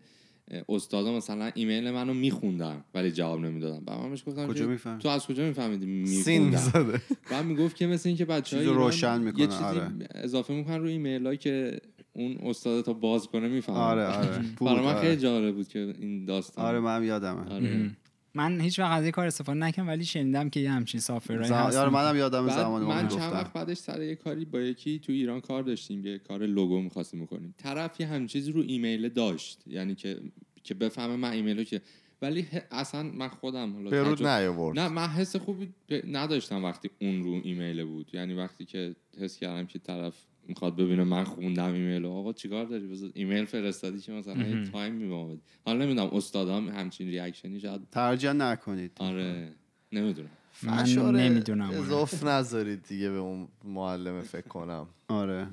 [0.69, 5.27] استادا مثلا ایمیل منو میخوندن ولی جواب نمی‌دادن بعد من بهش گفتم کجا؟ تو از
[5.27, 7.01] کجا میفهمیدی میخوندن
[7.31, 9.91] بعد می‌گفت که مثل اینکه بچه چیزو روشن می‌کنه، یه چیزی آره.
[10.15, 11.81] اضافه می‌کنن روی ایمیل هایی که
[12.19, 13.79] اون استاد تا باز کنه می‌فهمه.
[13.79, 14.45] آره آره.
[14.61, 15.01] برای من آره.
[15.01, 16.65] خیلی جالب بود که این داستان.
[16.65, 17.55] آره من یادمه.
[17.55, 17.91] آره.
[18.35, 21.55] من هیچ وقت از این کار استفاده نکردم ولی شنیدم که یه همچین سافرهایی زم...
[21.55, 24.99] هستن یار منم یادم بعد زمان من چند وقت بعدش سر یه کاری با یکی
[24.99, 27.55] تو ایران کار داشتیم یه کار لوگو می‌خواستیم بکنیم.
[27.59, 30.21] طرف یه همین چیزی رو ایمیل داشت یعنی که
[30.63, 31.81] که بفهمه من ایمیلو که
[32.23, 34.79] ولی اصلا من خودم حالا برود نیاورد.
[34.79, 35.69] نه من حس خوبی
[36.11, 38.11] نداشتم وقتی اون رو ایمیل بود.
[38.13, 40.15] یعنی وقتی که حس کردم که طرف
[40.49, 42.07] می‌خواد ببینه من خوندم ایمیل.
[42.07, 47.09] آقا چیکار داری؟ بذار ایمیل فرستادی که مثلا یه تایم میبامد حالا نمی‌دونم استادام همچین
[47.09, 48.93] ریاکشنی شاید ترجیح نکنید.
[49.01, 49.53] آره.
[49.93, 50.29] نمی‌دونم.
[50.63, 51.71] من فشار نمی‌دونم.
[51.71, 54.87] اضاف نذارید دیگه به اون معلمه فکر کنم.
[55.09, 55.47] آره.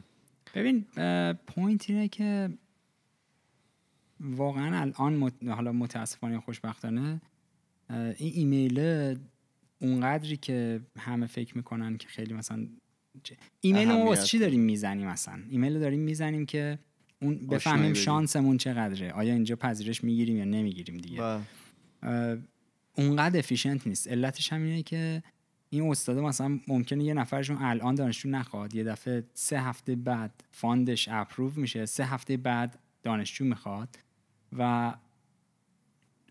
[0.56, 0.86] ببین
[1.48, 2.50] پوینت اینه که
[4.20, 7.22] واقعا الان مت- حالا متاسفانه خوشبختانه
[7.90, 9.16] این ایمیل
[9.80, 12.68] اونقدری که همه فکر می‌کنن که خیلی مثلا
[13.62, 16.80] ایمیل ما واسه چی داریم می‌زنیم مثلا ایمیل رو داریم می‌زنیم که
[17.22, 17.94] اون بفهمیم.
[17.94, 19.12] شانسمون چقدره.
[19.12, 22.38] آیا اینجا پذیرش می‌گیریم یا نمی‌گیریم دیگه؟ اه،
[22.98, 24.08] اونقدر efficient نیست.
[24.08, 25.24] علتش هم اینه که
[25.70, 30.90] این استاده مثلا ممکنه یه نفرشون الان دانشجو نخواد یه دفعه سه هفته بعد fund
[30.90, 34.00] ش approve میشه سه هفته بعد دانشجو می‌خواد
[34.58, 34.94] و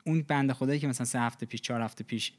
[0.06, 2.32] اون بنده خدایی که مثلا سه هفته پیش چهار هفته پیش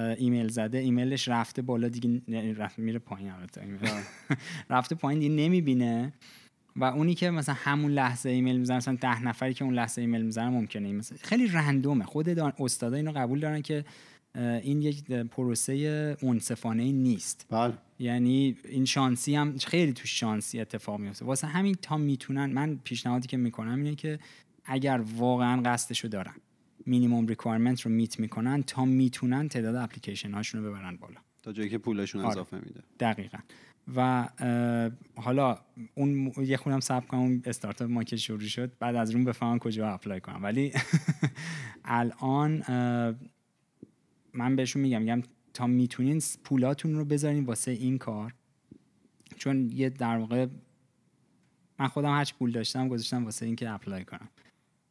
[0.00, 3.60] ایمیل زده ایمیلش رفته بالا دیگه ن- رفته میره پایین البته.
[3.60, 3.80] ایمیل.
[4.70, 6.12] رفته پایین دیگه نمی‌بینه.
[6.76, 10.22] و اونی که مثلا همون لحظه ایمیل می‌زنه مثلا ده نفری که اون لحظه ایمیل
[10.22, 12.04] می‌زنه ممکنه مثلا خیلی random ه.
[12.04, 12.38] خود.
[12.38, 13.84] استادا اینو قبول دارن که
[14.36, 17.46] این یک پروسه منصفانه نیست.
[17.50, 17.74] بله.
[17.98, 23.28] یعنی این شانسی هم خیلی تو شانسی اتفاق میفته واسه همین تا می‌تونن من پیشنهادی
[23.28, 24.18] که می‌کنم اینه که
[24.64, 26.34] اگر واقعا قصدشو دارن.
[26.86, 31.20] مینیمم ریکوایرمنت رو میت می‌کنن تا می‌تونن تعداد اپلیکیشن هاشون رو ببرن بالا.
[31.42, 32.30] تا جایی که پولشون آره.
[32.30, 32.80] اضافه میده.
[33.00, 33.38] دقیقا.
[33.96, 34.28] و
[35.14, 35.58] حالا
[35.94, 39.58] اون یه خونم سب کنم اون استارتاپ ما که شروع شد بعد از اون بفهمم
[39.58, 40.42] کجا اپلای کنم.
[40.42, 40.72] ولی
[41.84, 42.64] الان
[44.32, 45.22] من بهشون میگم میگم
[45.54, 48.34] تا می‌تونین پولاتون رو بذارین واسه این کار.
[49.36, 50.46] چون یه در واقع
[51.78, 54.28] من خودم هرچی پول داشتم گذاشتم واسه اینکه اپلای کنم.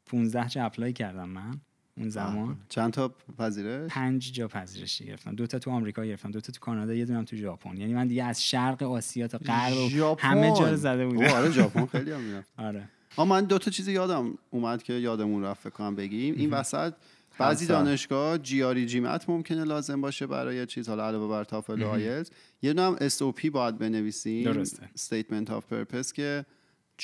[0.06, 1.62] 15 چه اپلای کردم من.
[1.98, 2.58] اون زمان.
[2.70, 5.36] چند تا پذیرش؟ پنج جا پذیرش گرفتم.
[5.36, 6.32] دو تا تو آمریکا گرفتم.
[6.32, 7.78] دو تا تو کانادا یه دونم تو ژاپن.
[7.78, 11.26] یعنی من دیگه از شرق آسیا تا غرب؟ همه جا رو زده بودم.
[11.26, 12.50] آره ژاپن خیلی هم می‌رفت.
[12.68, 12.89] آره.
[13.16, 16.36] آ من دو تا چیز یادم اومد که یادمون رفت فکر کنم بگیم.
[16.38, 16.94] این وسط
[17.39, 17.74] بعضی حسن.
[17.74, 22.30] دانشگاه جی آری جیمت ممکنه لازم باشه برای چیز حالا علاوه بر تافل و آیلتس
[22.62, 24.44] یه دونه هم اس او پی باید بنویسیم.
[24.44, 24.89] درسته.
[24.94, 26.46] استیتمنت آف پرپس که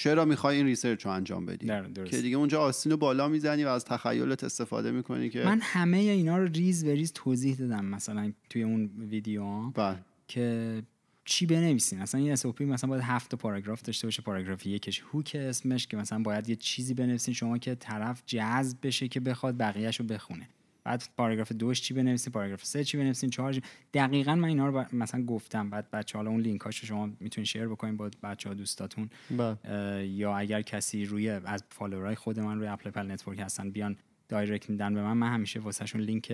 [0.04, 1.68] چرا می‌خوای این research رو انجام بدی.
[2.06, 5.98] که دیگه اونجا آستین رو بالا می‌زنی و از تخیلت استفاده می‌کنی که من همه
[5.98, 10.00] اینا رو ریز به ریز توضیح دادم مثلا توی اون ویدیو بله.
[10.28, 10.82] که
[11.26, 15.38] چی بنویسین؟ مثلا این SOP مثلا باید هفت تا پاراگراف داشته باشه پاراگراف یکش hook
[15.40, 20.00] اسمش که مثلا باید یه چیزی بنویسین شما که طرف جذب بشه که بخواد بقیهش
[20.00, 20.50] رو بخونه.
[20.84, 23.62] بعد پاراگراف دوش چی بنویسین پاراگراف سه چی بنویسین چهار چی.
[23.94, 25.70] دقیقا من اینا رو ب- مثلا گفتم.
[25.70, 29.10] بعد بچه حالا اون لینکاشو شما می‌تونین share بکنین با بچه ها دوستاتون.
[29.32, 29.58] بله.
[29.66, 33.96] اه، یا اگر کسی روی از follower ای خود من روی ApplyPal Network هستن بیان
[34.30, 35.14] direct میدن به من.
[35.18, 36.32] من همیشه واسهشون لینک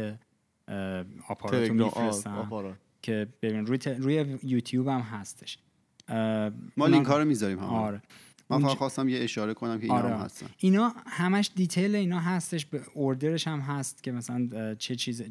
[0.68, 2.32] اه، آپاراتو میفرستم.
[3.02, 3.88] که ببین روی, ت...
[3.88, 5.58] روی یوتیوب هم هستش.
[6.08, 8.02] اه، ما لینک ها رو می‌ذاریم هم آره.
[8.50, 10.10] من فقط خواستم یه اشاره کنم که اینا آره.
[10.16, 14.96] هم هستن اینا همش detail اینا هستش به order ش هم هست که مثلا چه
[14.96, 15.24] چیز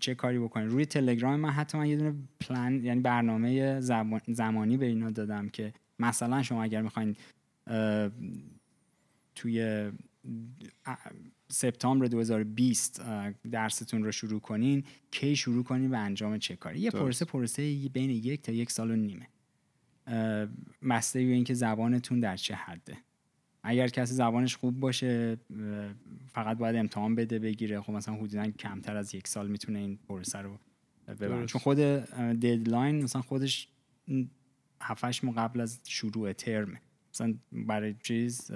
[0.00, 4.76] چه کاری بکنین روی تلگرام من حتی من یه دونه پلان یعنی برنامه زمان- زمانی
[4.76, 7.16] به اینا دادم که مثلا شما اگر می‌خواین
[9.34, 9.90] توی
[11.48, 16.90] سپتامبر 2020 اه، درستون رو شروع کنین کی شروع کنین و انجام چه کاری یه.
[16.90, 19.26] پروسه پروسه بین یک تا یک سال و نیمه
[20.04, 22.96] به اینکه زبانتون در چه حده.
[23.62, 25.36] اگر کسی زبانش خوب باشه
[26.28, 27.80] فقط باید امتحان بده بگیره.
[27.80, 30.58] خب مثلا حدودا کمتر از یک سال می‌تونه این پروسه رو
[31.08, 31.46] ببره.
[31.46, 33.68] چون خود ددلاین مثلا خودش
[34.80, 36.78] 7 ماه قبل از شروع ترم
[37.14, 38.50] مثلا برای چیز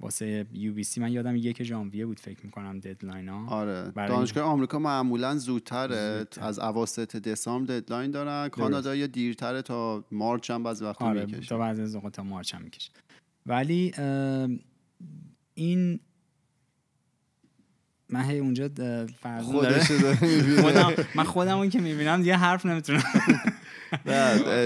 [0.00, 3.46] واسه UBC من یادم یک ژانویه بود فکر می‌کنم deadline ها.
[3.46, 3.90] آره.
[3.90, 6.18] دانشگاه آمریکا معمولا زودتره.
[6.18, 6.44] زودتر.
[6.44, 8.48] از اواسط دسامبر deadline دارن.
[8.48, 11.48] کانادا یه دیرتره تا مارچ هم بعضی وقتا آره می‌کشه.
[11.48, 12.90] تا بعضی از تا مارچ هم می‌کشه.
[13.46, 13.92] ولی
[15.54, 16.00] این
[18.08, 18.70] من هی اونجا
[19.20, 21.06] فرزون داره.
[21.14, 23.02] من خودم اون که می‌بینم دیگه حرف نمی‌تونم.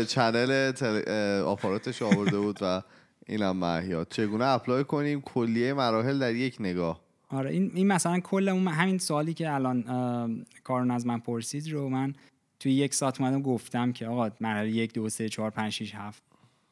[0.08, 0.72] channel
[1.46, 2.82] آپاراتش آورده بود و
[3.30, 7.00] اینم مهیاد چگونه apply کنیم؟ کلیه مراحل در یک نگاه.
[7.28, 9.82] آره این, این مثلا کل اون همین سوالی که الان
[10.64, 12.14] کارون از من پرسید رو من
[12.60, 16.22] توی یک ساعت اومدم گفتم که آقا مرحله یک دو سه چهار پنج شیش هفت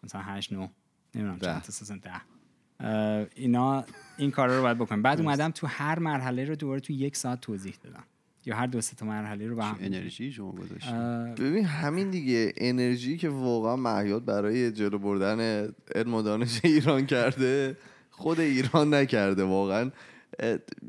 [0.02, 0.68] مثلا هشت نو
[1.14, 1.38] نمی‌دونم.
[1.38, 3.28] چند تا ده.
[3.34, 3.84] اینا
[4.16, 5.02] این کارا رو باید بکنیم.
[5.02, 8.04] بعد اومدم تو هر مرحله رو دوباره تو یک ساعت توضیح دادم.
[8.46, 12.52] یا هر دو تا مرحله رو به هم انرژی شما گذاشتی؟ اه، ببین همین دیگه.
[12.56, 17.76] انرژی که واقعا مهیاد برای جلو بردن علم و دانش ایران کرده
[18.10, 19.90] خود ایران نکرده واقعا.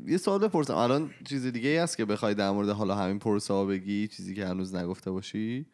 [0.06, 0.74] یه سوال بپرسم.
[0.74, 4.34] الان چیز دیگه ای هست که بخوای در مورد حالا همین پروسه ها بگی؟ چیزی
[4.34, 5.66] که هنوز نگفته باشی؟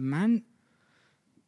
[0.00, 0.42] من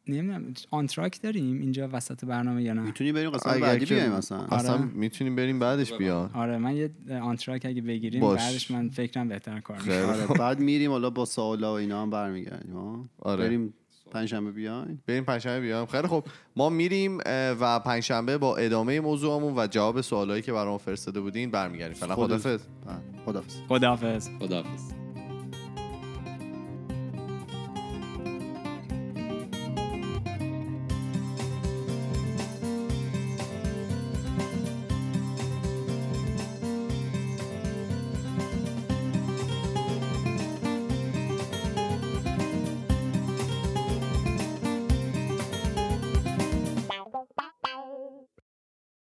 [0.07, 4.37] نمی‌دونم آنتراک داریم اینجا وسط برنامه یا نه؟ می‌تونی بریم قسمت بعدی بیایم اصلا.
[4.45, 4.83] اصلا آره.
[4.85, 6.89] می‌تونیم بریم بعدش بیان آره من یه
[7.21, 8.39] آنتراک اگه بگیریم باش.
[8.39, 9.95] بعدش من فکرم بهتر کار می‌کنم.
[9.95, 10.27] آره.
[10.39, 13.43] بعد میریم حالا با سوالا و اینا هم برمیگردیم ها؟ آره.
[13.45, 13.73] بریم
[14.11, 16.25] پنجشنبه بیایم بریم پنجشنبه بیام خیلی خب
[16.55, 17.17] ما میریم
[17.59, 21.93] و پنجشنبه با ادامه موضوعمون و جواب سوالایی که برام فرستاده بودین برمیگردیم.
[21.93, 22.61] فعلا خدا- خدافظ.
[23.25, 23.55] خدافظ.
[23.69, 25.00] خداحافظ خداحافظ